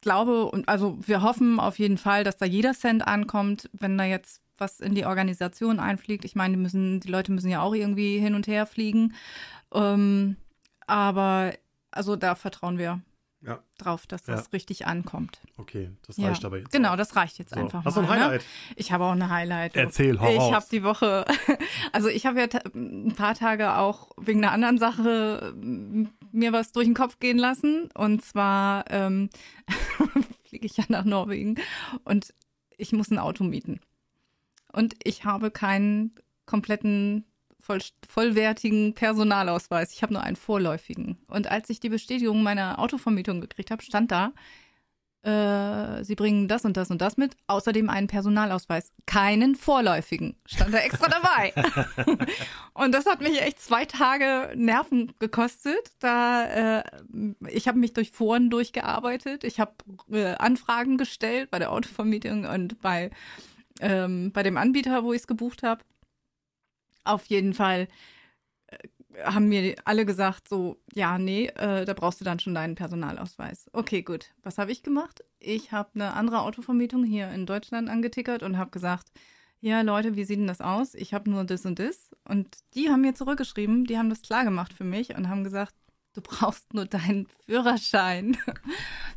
glaube 0.00 0.44
und 0.46 0.68
also 0.68 0.98
wir 1.00 1.22
hoffen 1.22 1.58
auf 1.58 1.78
jeden 1.78 1.98
Fall, 1.98 2.22
dass 2.24 2.36
da 2.36 2.46
jeder 2.46 2.74
Cent 2.74 3.06
ankommt, 3.06 3.68
wenn 3.72 3.98
da 3.98 4.04
jetzt 4.04 4.42
was 4.58 4.80
in 4.80 4.94
die 4.94 5.06
Organisation 5.06 5.78
einfliegt. 5.80 6.24
Ich 6.24 6.34
meine, 6.34 6.54
die 6.56 6.60
müssen, 6.60 7.00
die 7.00 7.08
Leute 7.08 7.32
müssen 7.32 7.48
ja 7.50 7.62
auch 7.62 7.74
irgendwie 7.74 8.18
hin 8.18 8.34
und 8.34 8.46
her 8.46 8.66
fliegen. 8.66 9.14
Ähm, 9.72 10.36
aber 10.86 11.52
also 11.90 12.16
da 12.16 12.34
vertrauen 12.34 12.78
wir 12.78 13.00
Ja, 13.40 13.62
drauf, 13.78 14.06
dass 14.08 14.24
das 14.24 14.46
Ja. 14.46 14.50
richtig 14.52 14.86
ankommt. 14.86 15.40
okay, 15.58 15.90
das 16.06 16.18
reicht 16.18 16.44
aber 16.44 16.58
jetzt. 16.58 16.72
Genau, 16.72 16.92
auch. 16.92 16.96
das 16.96 17.14
reicht 17.14 17.38
jetzt 17.38 17.54
So. 17.54 17.60
einfach 17.60 17.84
Hast 17.84 17.96
du 17.96 18.02
mal. 18.02 18.10
ein 18.10 18.18
Ne? 18.18 18.24
Highlight? 18.24 18.44
Ich 18.74 18.90
habe 18.90 19.04
auch 19.04 19.12
eine 19.12 19.30
Highlight. 19.30 19.76
Erzähl, 19.76 20.18
hau 20.20 20.28
Ich 20.28 20.52
habe 20.52 20.66
die 20.72 20.82
Woche, 20.82 21.24
also 21.92 22.08
ich 22.08 22.26
habe 22.26 22.40
ja 22.40 22.48
ein 22.74 23.14
paar 23.16 23.34
Tage 23.36 23.76
auch 23.76 24.10
wegen 24.16 24.42
einer 24.42 24.52
anderen 24.52 24.78
Sache 24.78 25.54
mir 25.56 26.52
was 26.52 26.72
durch 26.72 26.86
den 26.86 26.94
Kopf 26.94 27.20
gehen 27.20 27.38
lassen. 27.38 27.88
Und 27.94 28.24
zwar 28.24 28.90
ähm, 28.90 29.30
fliege 30.48 30.66
ich 30.66 30.76
ja 30.76 30.84
nach 30.88 31.04
Norwegen 31.04 31.56
und 32.04 32.34
ich 32.76 32.92
muss 32.92 33.10
ein 33.12 33.18
Auto 33.18 33.44
mieten. 33.44 33.80
Und 34.72 34.94
ich 35.04 35.24
habe 35.24 35.50
keinen 35.52 36.12
kompletten, 36.44 37.24
voll, 37.60 37.80
vollwertigen 38.08 38.94
Personalausweis. 38.94 39.92
Ich 39.92 40.02
habe 40.02 40.14
nur 40.14 40.22
einen 40.22 40.36
vorläufigen. 40.36 41.18
Und 41.28 41.50
als 41.50 41.70
ich 41.70 41.80
die 41.80 41.88
Bestätigung 41.88 42.42
meiner 42.42 42.78
Autovermietung 42.78 43.40
gekriegt 43.40 43.70
habe, 43.70 43.82
stand 43.82 44.10
da, 44.10 44.32
äh, 45.22 46.04
Sie 46.04 46.14
bringen 46.14 46.46
das 46.46 46.64
und 46.64 46.76
das 46.76 46.90
und 46.90 47.02
das 47.02 47.16
mit, 47.16 47.36
außerdem 47.48 47.90
einen 47.90 48.06
Personalausweis. 48.06 48.92
Keinen 49.04 49.56
vorläufigen. 49.56 50.36
Stand 50.46 50.72
da 50.72 50.78
extra 50.78 51.08
dabei. 51.08 51.52
und 52.72 52.92
das 52.92 53.04
hat 53.06 53.20
mich 53.20 53.40
echt 53.42 53.60
zwei 53.60 53.84
Tage 53.84 54.52
Nerven 54.56 55.12
gekostet. 55.18 55.90
Da, 55.98 56.78
äh, 56.78 56.84
ich 57.48 57.66
habe 57.66 57.78
mich 57.78 57.94
durch 57.94 58.12
Foren 58.12 58.48
durchgearbeitet. 58.48 59.42
Ich 59.42 59.58
habe 59.58 59.72
äh, 60.10 60.34
Anfragen 60.36 60.98
gestellt 60.98 61.50
bei 61.50 61.58
der 61.58 61.72
Autovermietung 61.72 62.46
und 62.46 62.80
bei, 62.80 63.10
ähm, 63.80 64.30
bei 64.32 64.44
dem 64.44 64.56
Anbieter, 64.56 65.02
wo 65.02 65.12
ich 65.12 65.22
es 65.22 65.26
gebucht 65.26 65.64
habe. 65.64 65.82
Auf 67.08 67.26
jeden 67.26 67.54
Fall 67.54 67.88
äh, 68.66 68.76
haben 69.24 69.48
mir 69.48 69.74
alle 69.84 70.04
gesagt, 70.04 70.48
so, 70.48 70.76
ja, 70.94 71.18
nee, 71.18 71.46
äh, 71.46 71.84
da 71.84 71.94
brauchst 71.94 72.20
du 72.20 72.24
dann 72.24 72.38
schon 72.38 72.54
deinen 72.54 72.74
Personalausweis. 72.74 73.68
Okay, 73.72 74.02
gut. 74.02 74.26
Was 74.42 74.58
habe 74.58 74.70
ich 74.70 74.82
gemacht? 74.82 75.24
Ich 75.40 75.72
habe 75.72 75.90
eine 75.94 76.12
andere 76.12 76.42
Autovermietung 76.42 77.04
hier 77.04 77.30
in 77.30 77.46
Deutschland 77.46 77.88
angetickert 77.88 78.42
und 78.42 78.58
habe 78.58 78.70
gesagt, 78.70 79.10
ja, 79.60 79.80
Leute, 79.80 80.14
wie 80.14 80.24
sieht 80.24 80.38
denn 80.38 80.46
das 80.46 80.60
aus? 80.60 80.94
Ich 80.94 81.14
habe 81.14 81.30
nur 81.30 81.44
das 81.44 81.66
und 81.66 81.78
das. 81.78 82.10
Und 82.24 82.58
die 82.74 82.90
haben 82.90 83.00
mir 83.00 83.14
zurückgeschrieben, 83.14 83.86
die 83.86 83.98
haben 83.98 84.10
das 84.10 84.22
klar 84.22 84.44
gemacht 84.44 84.72
für 84.72 84.84
mich 84.84 85.16
und 85.16 85.28
haben 85.28 85.42
gesagt, 85.42 85.74
du 86.14 86.20
brauchst 86.20 86.74
nur 86.74 86.86
deinen 86.86 87.26
Führerschein. 87.46 88.36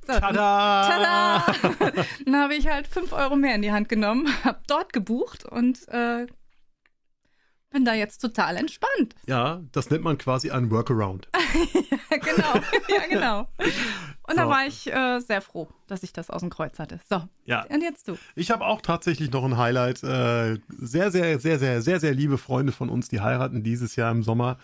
So, 0.08 0.14
Tada! 0.14 0.90
Tada! 0.90 1.94
Dann 2.26 2.36
habe 2.36 2.56
ich 2.56 2.68
halt 2.68 2.88
fünf 2.88 3.14
Euro 3.14 3.36
mehr 3.36 3.54
in 3.54 3.62
die 3.62 3.72
Hand 3.72 3.88
genommen, 3.88 4.28
habe 4.44 4.60
dort 4.66 4.94
gebucht 4.94 5.46
und 5.46 5.88
äh, 5.90 6.26
bin 7.72 7.86
da 7.86 7.94
jetzt 7.94 8.20
total 8.20 8.58
entspannt. 8.58 9.16
Ja, 9.26 9.62
das 9.72 9.90
nennt 9.90 10.04
man 10.04 10.18
quasi 10.18 10.52
ein 10.52 10.70
Workaround. 10.72 11.28
genau, 12.10 12.54
ja, 12.90 13.08
genau. 13.10 13.40
Und 14.28 14.38
da 14.38 14.44
So. 14.44 14.50
war 14.50 14.66
ich 14.68 14.92
äh, 14.92 15.20
sehr 15.20 15.42
froh, 15.42 15.68
dass 15.88 16.04
ich 16.04 16.14
das 16.14 16.30
aus 16.30 16.42
dem 16.42 16.50
Kreuz 16.50 16.80
hatte. 16.80 17.00
So, 17.10 17.24
Ja, 17.46 17.66
und 17.70 17.82
jetzt 17.82 18.08
du. 18.08 18.18
ich 18.36 18.52
habe 18.52 18.66
auch 18.66 18.82
tatsächlich 18.82 19.32
noch 19.32 19.44
ein 19.44 19.58
Highlight. 19.58 20.04
Äh, 20.04 20.60
sehr, 20.70 21.12
sehr, 21.12 21.40
sehr, 21.40 21.60
sehr, 21.60 21.82
sehr, 21.82 22.00
sehr 22.00 22.14
liebe 22.14 22.38
Freunde 22.38 22.72
von 22.72 22.90
uns, 22.90 23.10
die 23.10 23.22
heiraten 23.22 23.64
dieses 23.64 23.96
Jahr 23.96 24.12
im 24.12 24.24
Sommer. 24.24 24.58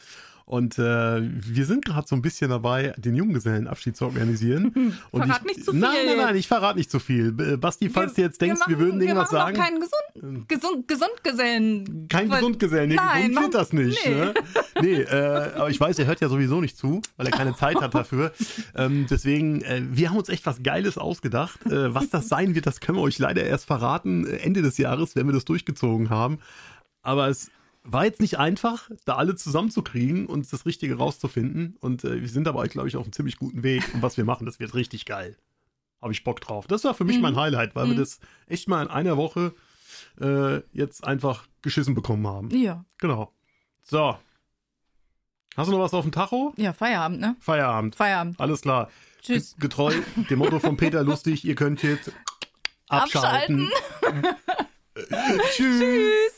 Und 0.49 0.79
äh, 0.79 1.19
wir 1.21 1.65
sind 1.65 1.83
gerade 1.83 2.07
so 2.07 2.15
ein 2.15 2.21
bisschen 2.21 2.49
dabei, 2.49 2.93
den 2.95 3.15
Junggesellenabschied 3.17 3.97
zu 3.97 4.05
organisieren. 4.05 4.93
Und 5.11 5.25
Verrat 5.25 5.41
ich, 5.41 5.57
nicht 5.57 5.65
zu 5.65 5.71
viel 5.71 5.81
Nein, 5.81 6.05
nein, 6.05 6.15
nein, 6.17 6.35
ich 6.37 6.47
verrate 6.47 6.77
nicht 6.77 6.89
zu 6.89 6.99
viel. 6.99 7.33
B- 7.33 7.57
Basti, 7.57 7.89
falls 7.89 8.13
du 8.13 8.21
jetzt 8.21 8.39
denkst, 8.39 8.61
wir, 8.65 8.77
machen- 8.77 8.85
würden 8.85 9.01
irgendwas 9.01 9.29
wir 9.33 9.39
machen 9.39 9.55
sagen. 9.55 9.57
Keinen 9.57 9.81
gesund, 9.81 10.47
gesund, 10.47 10.87
Gesundgesellen. 10.87 12.07
Kein 12.07 12.29
Weil- 12.29 12.37
Gesundgesellen, 12.39 12.89
nee, 12.89 12.95
Nein, 12.95 13.27
gesund 13.27 13.43
wird 13.43 13.53
das 13.55 13.73
nicht. 13.73 13.99
nee. 14.07 14.15
Ne? 14.15 14.33
Nee, 14.81 15.01
äh, 15.01 15.51
aber 15.57 15.69
ich 15.69 15.79
weiß, 15.81 15.99
er 15.99 16.05
hört 16.05 16.21
ja 16.21 16.29
sowieso 16.29 16.61
nicht 16.61 16.77
zu, 16.77 17.01
weil 17.17 17.25
er 17.27 17.33
keine 17.33 17.53
Zeit 17.55 17.81
hat 17.81 17.93
dafür. 17.93 18.31
Ähm, 18.73 19.05
deswegen, 19.09 19.61
äh, 19.63 19.81
wir 19.91 20.09
haben 20.11 20.17
uns 20.17 20.29
echt 20.29 20.45
was 20.45 20.63
Geiles 20.63 20.97
ausgedacht. 20.97 21.65
Äh, 21.65 21.93
was 21.93 22.09
das 22.09 22.29
sein 22.29 22.55
wird, 22.55 22.65
das 22.67 22.79
können 22.79 22.97
wir 22.97 23.01
euch 23.01 23.19
leider 23.19 23.43
erst 23.43 23.65
verraten, 23.65 24.25
äh, 24.25 24.37
Ende 24.37 24.61
des 24.61 24.77
Jahres, 24.77 25.13
wenn 25.17 25.25
wir 25.27 25.33
das 25.33 25.43
durchgezogen 25.43 26.09
haben. 26.09 26.39
Aber 27.01 27.27
es 27.27 27.51
war 27.89 28.05
jetzt 28.05 28.19
nicht 28.21 28.37
einfach, 28.37 28.89
da 29.05 29.15
alle 29.15 29.35
zusammenzukriegen 29.35 30.25
und 30.27 30.51
das 30.51 30.65
Richtige 30.65 30.97
rauszufinden. 30.97 31.77
Und 31.79 32.03
äh, 32.03 32.21
wir 32.21 32.29
sind 32.29 32.47
aber, 32.47 32.67
glaube 32.67 32.87
ich, 32.87 32.95
auf 32.97 33.03
einem 33.05 33.13
ziemlich 33.13 33.37
guten 33.37 33.63
Weg. 33.63 33.83
Und 33.93 34.01
was 34.01 34.17
wir 34.17 34.25
machen, 34.25 34.45
das 34.45 34.59
wird 34.59 34.73
richtig 34.75 35.05
geil. 35.05 35.37
Habe 36.01 36.11
ich 36.13 36.23
Bock 36.23 36.41
drauf. 36.41 36.67
Das 36.67 36.83
war 36.83 36.93
für 36.93 37.05
mich 37.05 37.15
Mhm. 37.15 37.21
mein 37.23 37.35
Highlight, 37.35 37.75
weil 37.75 37.87
wir 37.87 37.93
Mhm. 37.93 37.99
das 37.99 38.19
echt 38.47 38.67
mal 38.67 38.83
in 38.83 38.89
einer 38.89 39.17
Woche 39.17 39.53
äh, 40.21 40.61
jetzt 40.73 41.03
einfach 41.05 41.47
geschissen 41.61 41.95
bekommen 41.95 42.27
haben. 42.27 42.49
Ja, 42.51 42.85
Genau. 42.99 43.31
So. 43.83 44.17
Hast 45.55 45.67
du 45.67 45.71
noch 45.71 45.79
was 45.79 45.93
auf 45.93 46.03
dem 46.05 46.11
Tacho? 46.11 46.53
ja, 46.57 46.71
Feierabend, 46.73 47.19
ne? 47.19 47.35
Feierabend. 47.39 47.95
Feierabend. 47.95 48.39
Alles 48.39 48.61
klar. 48.61 48.91
Tschüss. 49.21 49.53
Ge- 49.53 49.61
Getreu 49.61 49.93
dem 50.29 50.37
Motto 50.39 50.59
von 50.59 50.77
Peter 50.77 51.03
Lustig, 51.03 51.43
ihr 51.45 51.55
könnt 51.55 51.81
jetzt 51.83 52.11
abschalten. 52.89 53.69
Tschüss. 55.55 56.36